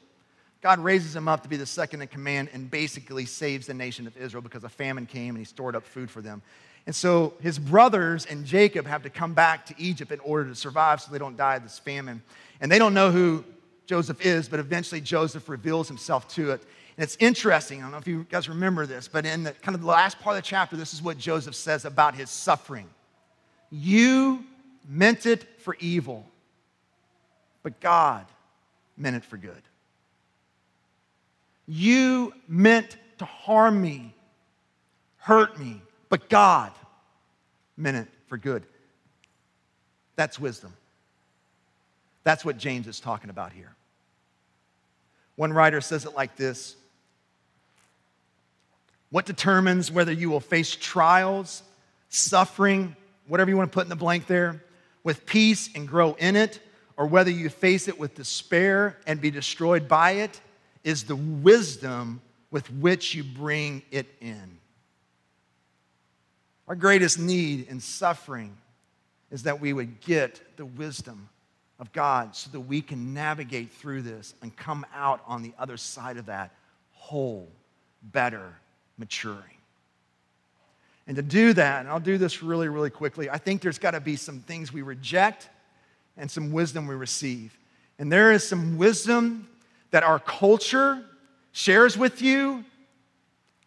[0.63, 4.07] God raises him up to be the second in command and basically saves the nation
[4.07, 6.41] of Israel because a famine came and he stored up food for them.
[6.85, 10.55] And so his brothers and Jacob have to come back to Egypt in order to
[10.55, 12.21] survive so they don't die of this famine.
[12.61, 13.43] And they don't know who
[13.87, 16.61] Joseph is, but eventually Joseph reveals himself to it.
[16.95, 17.79] And it's interesting.
[17.79, 20.17] I don't know if you guys remember this, but in the kind of the last
[20.21, 22.89] part of the chapter, this is what Joseph says about his suffering.
[23.69, 24.45] You
[24.87, 26.25] meant it for evil,
[27.63, 28.25] but God
[28.95, 29.61] meant it for good.
[31.65, 34.13] You meant to harm me,
[35.17, 36.71] hurt me, but God
[37.77, 38.63] meant it for good.
[40.15, 40.73] That's wisdom.
[42.23, 43.75] That's what James is talking about here.
[45.35, 46.75] One writer says it like this
[49.09, 51.63] What determines whether you will face trials,
[52.09, 52.95] suffering,
[53.27, 54.63] whatever you want to put in the blank there,
[55.03, 56.59] with peace and grow in it,
[56.97, 60.39] or whether you face it with despair and be destroyed by it,
[60.83, 62.21] is the wisdom
[62.51, 64.57] with which you bring it in.
[66.67, 68.55] Our greatest need in suffering
[69.31, 71.29] is that we would get the wisdom
[71.79, 75.75] of God so that we can navigate through this and come out on the other
[75.75, 76.51] side of that
[76.91, 77.49] whole,
[78.01, 78.53] better,
[78.97, 79.57] maturing.
[81.07, 83.91] And to do that, and I'll do this really, really quickly, I think there's got
[83.91, 85.49] to be some things we reject
[86.15, 87.57] and some wisdom we receive.
[87.99, 89.49] And there is some wisdom
[89.93, 91.05] that our culture
[91.51, 92.65] shares with you,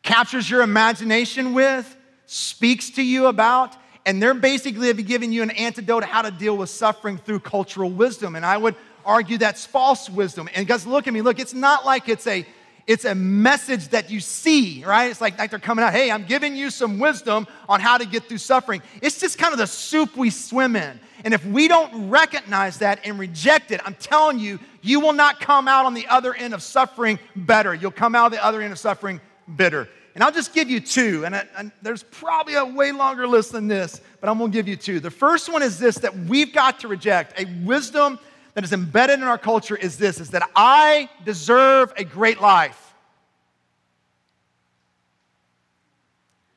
[0.02, 1.96] captures your imagination with,
[2.26, 6.68] speaks to you about, and they're basically giving you an antidote how to deal with
[6.68, 8.34] suffering through cultural wisdom.
[8.34, 8.74] And I would
[9.04, 10.48] argue that's false wisdom.
[10.52, 11.22] And guys, look at me.
[11.22, 12.44] Look, it's not like it's a
[12.86, 15.10] it's a message that you see, right?
[15.10, 18.06] It's like, like they're coming out, hey, I'm giving you some wisdom on how to
[18.06, 18.80] get through suffering.
[19.02, 21.00] It's just kind of the soup we swim in.
[21.24, 25.40] And if we don't recognize that and reject it, I'm telling you, you will not
[25.40, 27.74] come out on the other end of suffering better.
[27.74, 29.20] You'll come out the other end of suffering
[29.56, 29.88] bitter.
[30.14, 33.52] And I'll just give you two, and, I, and, there's probably a way longer list
[33.52, 34.98] than this, but I'm gonna give you two.
[34.98, 38.18] The first one is this that we've got to reject a wisdom
[38.56, 42.94] that is embedded in our culture is this is that I deserve a great life.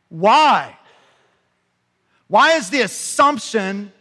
[0.08, 0.78] Why?
[2.30, 3.92] Why is the assumption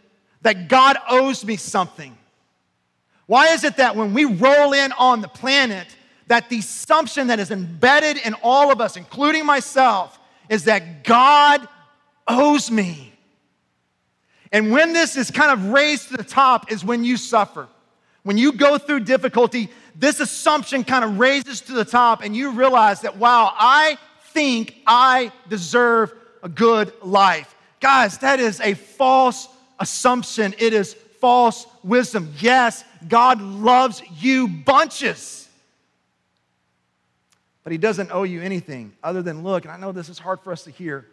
[0.43, 2.17] that God owes me something?
[3.25, 5.93] Why is it that when we roll in on the planet,
[6.27, 11.67] that the assumption that is embedded in all of us, including myself, is that God
[12.29, 13.13] owes me.
[14.53, 17.67] And when this is kind of raised to the top, is when you suffer.
[18.23, 22.51] When you go through difficulty, this assumption kind of raises to the top, and you
[22.51, 23.97] realize that, wow, I
[24.33, 26.13] think I deserve
[26.43, 27.55] a good life.
[27.79, 29.47] Guys, that is a false
[29.79, 30.53] assumption.
[30.57, 32.33] It is false wisdom.
[32.39, 35.39] Yes, God loves you bunches
[37.69, 40.39] but he doesn't owe you anything other than look, and I know this is hard
[40.41, 41.05] for us to hear,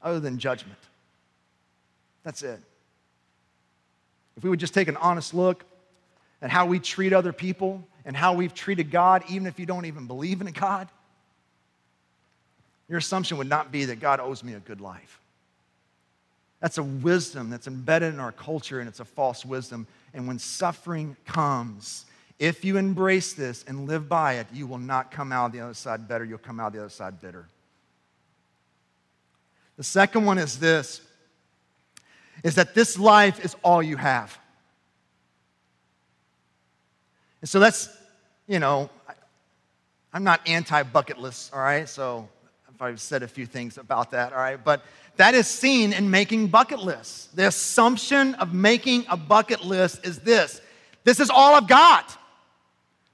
[0.00, 0.78] other than judgment.
[2.24, 2.58] That's it.
[4.34, 5.64] If we would just take an honest look
[6.40, 9.86] at how we treat other people and how we've treated God, even if you don't
[9.86, 10.88] even believe in a God,
[12.88, 15.20] your assumption would not be that God owes me a good life.
[16.60, 19.86] That's a wisdom that's embedded in our culture, and it's a false wisdom.
[20.14, 22.06] And when suffering comes,
[22.38, 25.74] if you embrace this and live by it, you will not come out the other
[25.74, 26.24] side better.
[26.24, 27.46] You'll come out the other side bitter.
[29.76, 31.00] The second one is this
[32.44, 34.38] is that this life is all you have.
[37.40, 37.88] And so that's,
[38.46, 38.90] you know,
[40.12, 41.88] I'm not anti bucket list, all right?
[41.88, 42.28] So
[42.80, 44.62] I've said a few things about that, all right?
[44.62, 44.82] But
[45.16, 47.26] that is seen in making bucket lists.
[47.34, 50.60] The assumption of making a bucket list is this
[51.04, 52.16] this is all I've got.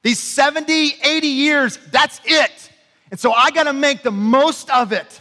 [0.02, 2.70] These 70, 80 years, that's it.
[3.10, 5.20] And so I got to make the most of it.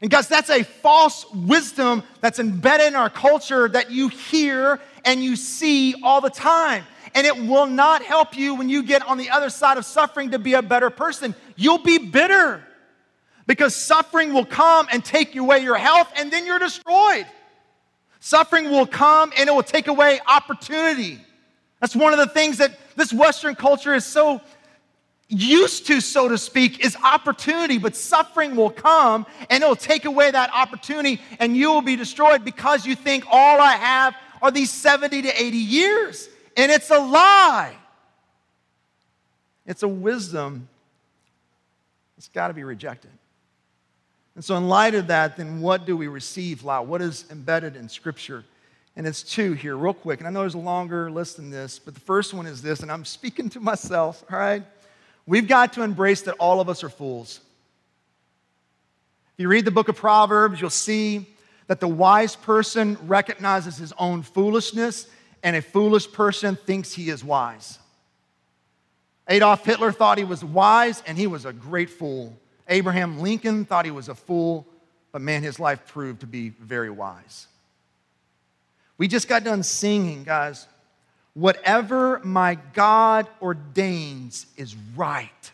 [0.00, 5.22] And guys, that's a false wisdom that's embedded in our culture that you hear and
[5.22, 6.84] you see all the time.
[7.14, 10.32] And it will not help you when you get on the other side of suffering
[10.32, 11.34] to be a better person.
[11.56, 12.62] You'll be bitter
[13.46, 17.26] because suffering will come and take away your health and then you're destroyed.
[18.20, 21.20] Suffering will come and it will take away opportunity.
[21.80, 24.40] That's one of the things that this Western culture is so
[25.28, 30.30] used to, so to speak, is opportunity, but suffering will come and it'll take away
[30.30, 34.70] that opportunity and you will be destroyed because you think all I have are these
[34.70, 36.28] 70 to 80 years.
[36.56, 37.74] And it's a lie.
[39.66, 40.68] It's a wisdom
[42.16, 43.10] that's got to be rejected.
[44.34, 46.82] And so, in light of that, then what do we receive, Lau?
[46.82, 48.44] What is embedded in Scripture?
[48.96, 50.20] And it's two here, real quick.
[50.20, 52.80] And I know there's a longer list than this, but the first one is this,
[52.80, 54.62] and I'm speaking to myself, all right?
[55.26, 57.40] We've got to embrace that all of us are fools.
[59.34, 61.26] If you read the book of Proverbs, you'll see
[61.66, 65.08] that the wise person recognizes his own foolishness,
[65.44, 67.78] and a foolish person thinks he is wise.
[69.28, 72.36] Adolf Hitler thought he was wise, and he was a great fool.
[72.66, 74.66] Abraham Lincoln thought he was a fool,
[75.12, 77.46] but man, his life proved to be very wise.
[78.96, 80.66] We just got done singing, guys.
[81.34, 85.50] Whatever my God ordains is right.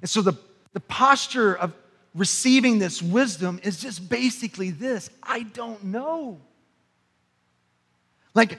[0.00, 0.32] And so the,
[0.72, 1.72] the posture of
[2.14, 6.40] receiving this wisdom is just basically this I don't know.
[8.34, 8.58] Like,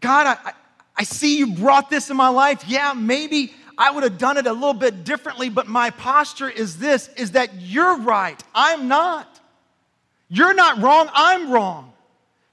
[0.00, 0.52] God, I,
[0.96, 2.64] I see you brought this in my life.
[2.66, 6.78] Yeah, maybe I would have done it a little bit differently, but my posture is
[6.78, 9.40] this is that you're right, I'm not.
[10.28, 11.92] You're not wrong, I'm wrong.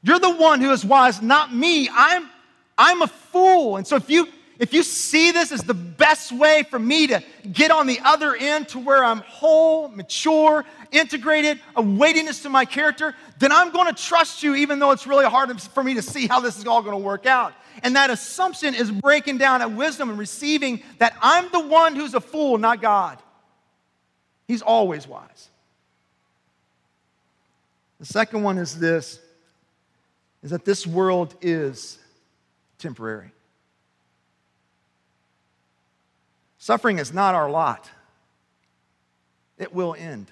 [0.01, 1.89] You're the one who is wise, not me.
[1.91, 2.29] I'm
[2.77, 3.77] I'm a fool.
[3.77, 4.27] And so if you
[4.57, 8.35] if you see this as the best way for me to get on the other
[8.35, 13.93] end to where I'm whole, mature, integrated, a weightiness to my character, then I'm going
[13.93, 16.65] to trust you even though it's really hard for me to see how this is
[16.65, 17.53] all going to work out.
[17.83, 22.13] And that assumption is breaking down at wisdom and receiving that I'm the one who's
[22.13, 23.19] a fool, not God.
[24.47, 25.49] He's always wise.
[27.99, 29.19] The second one is this
[30.43, 31.97] is that this world is
[32.77, 33.31] temporary.
[36.65, 37.91] Suffering is not our lot.
[39.59, 40.31] It will end.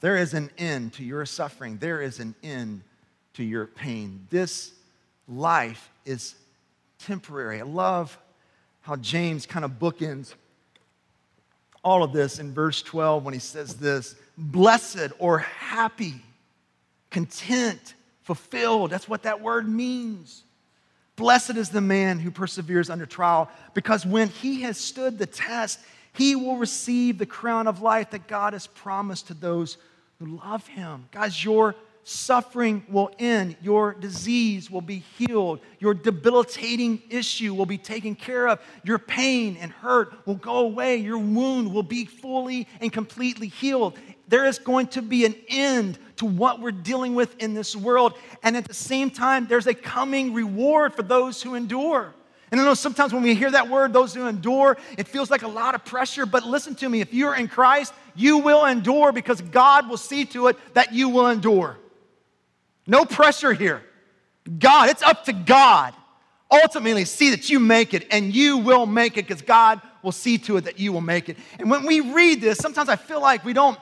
[0.00, 1.78] There is an end to your suffering.
[1.78, 2.82] There is an end
[3.34, 4.26] to your pain.
[4.28, 4.72] This
[5.28, 6.34] life is
[6.98, 7.60] temporary.
[7.60, 8.18] I love
[8.80, 10.34] how James kind of bookends
[11.84, 16.14] all of this in verse 12 when he says this blessed or happy,
[17.10, 17.94] content,
[18.24, 18.90] fulfilled.
[18.90, 20.42] That's what that word means.
[21.18, 25.80] Blessed is the man who perseveres under trial, because when he has stood the test,
[26.12, 29.78] he will receive the crown of life that God has promised to those
[30.20, 31.08] who love him.
[31.10, 37.78] Guys, your suffering will end, your disease will be healed, your debilitating issue will be
[37.78, 42.68] taken care of, your pain and hurt will go away, your wound will be fully
[42.80, 43.98] and completely healed.
[44.28, 48.14] There is going to be an end to what we're dealing with in this world.
[48.42, 52.14] And at the same time, there's a coming reward for those who endure.
[52.50, 55.42] And I know sometimes when we hear that word, those who endure, it feels like
[55.42, 56.24] a lot of pressure.
[56.24, 60.24] But listen to me if you're in Christ, you will endure because God will see
[60.26, 61.78] to it that you will endure.
[62.86, 63.82] No pressure here.
[64.58, 65.94] God, it's up to God.
[66.50, 70.38] Ultimately, see that you make it, and you will make it because God will see
[70.38, 71.36] to it that you will make it.
[71.58, 73.78] And when we read this, sometimes I feel like we don't,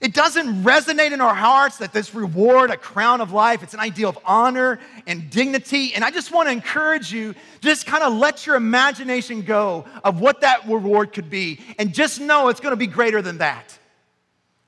[0.00, 3.80] it doesn't resonate in our hearts that this reward, a crown of life, it's an
[3.80, 4.78] ideal of honor
[5.08, 5.92] and dignity.
[5.92, 10.20] And I just want to encourage you, just kind of let your imagination go of
[10.20, 13.76] what that reward could be, and just know it's going to be greater than that.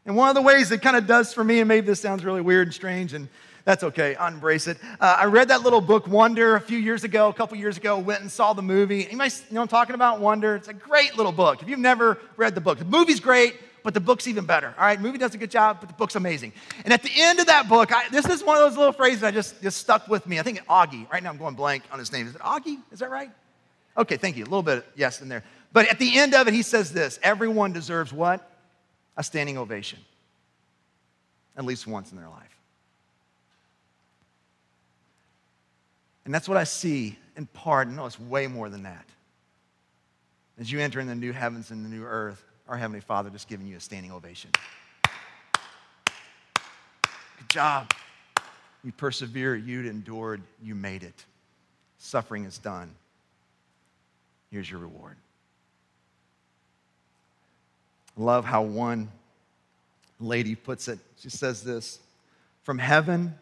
[0.05, 2.25] And one of the ways it kind of does for me, and maybe this sounds
[2.25, 3.29] really weird and strange, and
[3.65, 4.17] that's okay.
[4.17, 4.79] I embrace it.
[4.99, 7.99] Uh, I read that little book, Wonder, a few years ago, a couple years ago,
[7.99, 9.07] went and saw the movie.
[9.09, 10.19] You know I'm talking about?
[10.19, 10.57] Wonder.
[10.57, 11.63] It's a great little book.
[11.63, 14.75] If you've never read the book, the movie's great, but the book's even better.
[14.79, 16.53] All right, movie does a good job, but the book's amazing.
[16.85, 19.21] And at the end of that book, I, this is one of those little phrases
[19.21, 20.39] that just, just stuck with me.
[20.39, 22.27] I think Auggie, right now I'm going blank on his name.
[22.27, 22.79] Is it Auggie?
[22.93, 23.31] Is that right?
[23.97, 24.45] Okay, thank you.
[24.45, 25.45] A little bit yes in there.
[25.73, 28.47] But at the end of it, he says this everyone deserves what?
[29.17, 29.99] A standing ovation,
[31.57, 32.57] at least once in their life.
[36.25, 37.89] And that's what I see in part.
[37.89, 39.05] No, it's way more than that.
[40.59, 43.49] As you enter in the new heavens and the new earth, our Heavenly Father just
[43.49, 44.51] giving you a standing ovation.
[47.03, 47.93] Good job.
[48.85, 51.25] You persevered, you endured, you made it.
[51.99, 52.95] Suffering is done.
[54.53, 55.17] Here's your reward.
[58.17, 59.11] I love how one
[60.21, 61.01] lady puts it.
[61.19, 61.99] She says this
[62.63, 63.35] From heaven,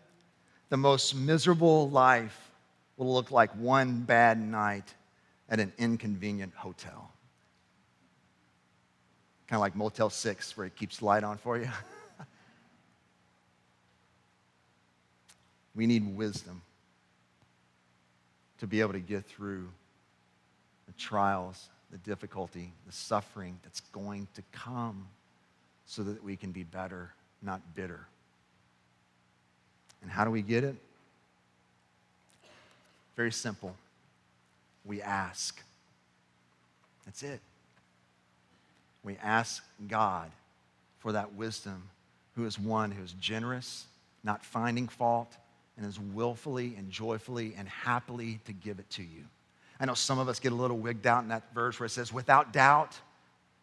[0.71, 2.51] the most miserable life
[2.97, 4.95] will look like one bad night
[5.51, 7.11] at an inconvenient hotel.
[9.49, 11.69] Kind of like Motel 6, where it keeps the light on for you.
[15.75, 16.61] we need wisdom
[18.59, 19.69] to be able to get through
[20.87, 25.07] the trials, the difficulty, the suffering that's going to come
[25.87, 28.01] so that we can be better, not bitter.
[30.03, 30.77] And how do we get it?
[33.17, 33.75] Very simple.
[34.85, 35.61] We ask.
[37.05, 37.41] That's it.
[39.05, 40.31] We ask God
[40.99, 41.91] for that wisdom,
[42.35, 43.87] who is one who is generous,
[44.25, 45.37] not finding fault,
[45.77, 49.25] and is willfully and joyfully and happily to give it to you.
[49.81, 51.91] I know some of us get a little wigged out in that verse where it
[51.91, 52.99] says, without doubt,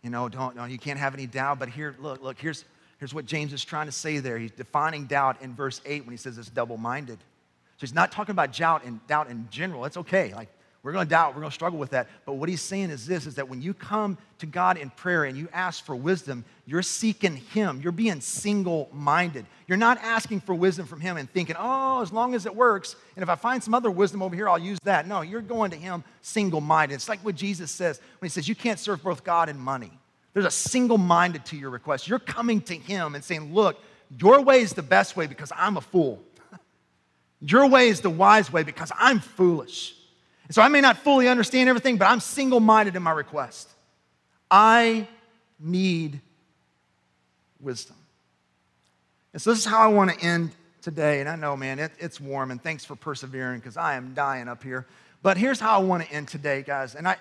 [0.02, 1.60] you know, don't, no, you can't have any doubt.
[1.60, 2.64] But here, look, look, here's,
[3.00, 4.38] here's what James is trying to say there.
[4.38, 7.18] He's defining doubt in verse 8 when he says it's double minded.
[7.18, 9.84] So he's not talking about doubt and doubt in general.
[9.84, 10.34] It's okay.
[10.34, 10.50] Like
[10.86, 12.08] We're going to doubt, we're going to struggle with that.
[12.28, 15.24] But what he's saying is this is that when you come to God in prayer
[15.24, 17.82] and you ask for wisdom, you're seeking him.
[17.82, 19.48] You're being single-minded.
[19.66, 22.96] You're not asking for wisdom from him and thinking, "Oh, as long as it works,
[23.16, 25.72] and if I find some other wisdom over here, I'll use that." No, you're going
[25.72, 26.94] to him single-minded.
[26.94, 29.92] It's like what Jesus says when he says you can't serve both God and money.
[30.34, 32.08] There's a single-minded to your request.
[32.08, 33.82] You're coming to him and saying, "Look,
[34.20, 36.22] your way is the best way because I'm a fool.
[37.42, 39.96] Your way is the wise way because I'm foolish."
[40.52, 43.70] So I may not fully understand everything, but I'm single minded in my request.
[44.50, 45.08] I
[45.60, 46.22] need
[47.60, 47.96] wisdom.
[49.34, 51.20] And so this is how I want to end today.
[51.20, 54.48] And I know, man, it, it's warm, and thanks for persevering because I am dying
[54.48, 54.86] up here.
[55.24, 56.94] But here's how I want to end today, guys.
[56.96, 57.18] And I,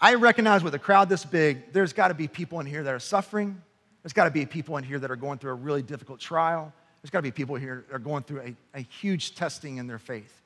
[0.00, 2.92] I recognize with a crowd this big, there's got to be people in here that
[2.92, 3.60] are suffering.
[4.02, 6.72] There's got to be people in here that are going through a really difficult trial.
[7.02, 9.86] There's got to be people here that are going through a, a huge testing in
[9.86, 10.41] their faith.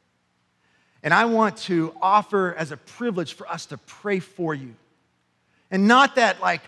[1.06, 4.74] And I want to offer as a privilege for us to pray for you.
[5.70, 6.62] And not that, like,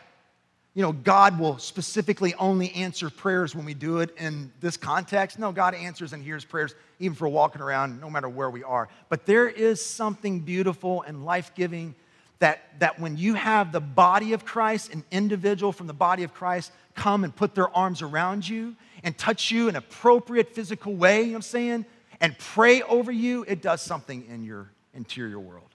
[0.75, 5.41] you know, God will specifically only answer prayers when we do it in this context.
[5.41, 8.89] No, God answers and hears prayers even for walking around, no matter where we are.
[9.09, 11.97] But there is something beautiful and life giving
[12.39, 16.33] that, that when you have the body of Christ, an individual from the body of
[16.33, 20.95] Christ, come and put their arms around you and touch you in an appropriate physical
[20.95, 21.87] way, you know what I'm saying?
[22.21, 25.71] And pray over you, it does something in your interior world.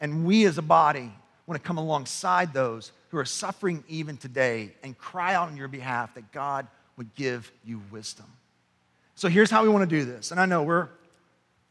[0.00, 1.12] And we as a body
[1.46, 5.68] want to come alongside those who are suffering even today and cry out on your
[5.68, 6.66] behalf that God
[6.96, 8.26] would give you wisdom.
[9.14, 10.30] So here's how we want to do this.
[10.30, 10.88] And I know we're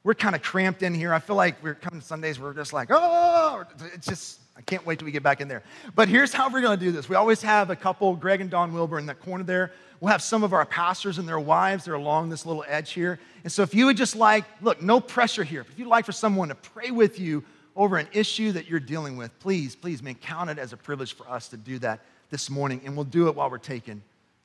[0.08, 1.14] we're kind of cramped in here.
[1.14, 5.00] I feel like we're coming Sundays, we're just like, oh, it's just, I can't wait
[5.00, 5.62] till we get back in there.
[5.94, 7.08] But here's how we're going to do this.
[7.08, 9.72] We always have a couple, Greg and Don Wilbur, in that corner there.
[10.00, 11.86] We'll have some of our pastors and their wives.
[11.86, 13.20] They're along this little edge here.
[13.44, 15.62] And so if you would just like, look, no pressure here.
[15.62, 17.44] If you'd like for someone to pray with you
[17.76, 21.14] over an issue that you're dealing with, please, please, man, count it as a privilege
[21.14, 22.02] for us to do that
[22.32, 22.82] this morning.
[22.84, 24.02] And we'll do it while we're taking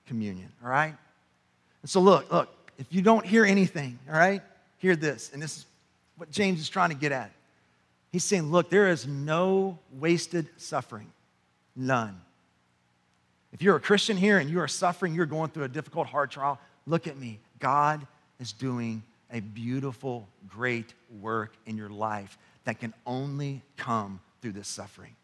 [0.06, 0.94] communion, all right?
[1.82, 2.48] And so look, look,
[2.78, 4.42] if you don't hear anything, all right,
[4.78, 5.30] hear this.
[5.32, 5.66] And this is
[6.16, 7.30] what James is trying to get at.
[8.12, 11.10] He's saying, look, there is no wasted suffering,
[11.74, 12.20] none.
[13.52, 16.30] If you're a Christian here and you are suffering, you're going through a difficult, hard
[16.30, 17.38] trial, look at me.
[17.58, 18.06] God
[18.38, 24.68] is doing a beautiful, great work in your life that can only come through this
[24.68, 25.14] suffering.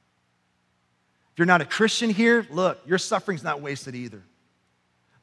[1.33, 4.23] If you're not a Christian here, look, your suffering's not wasted either.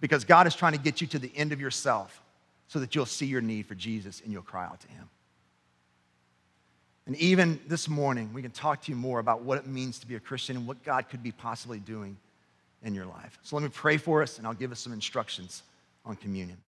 [0.01, 2.21] Because God is trying to get you to the end of yourself
[2.67, 5.09] so that you'll see your need for Jesus and you'll cry out to Him.
[7.07, 10.07] And even this morning, we can talk to you more about what it means to
[10.07, 12.17] be a Christian and what God could be possibly doing
[12.83, 13.37] in your life.
[13.43, 15.63] So let me pray for us, and I'll give us some instructions
[16.03, 16.57] on communion.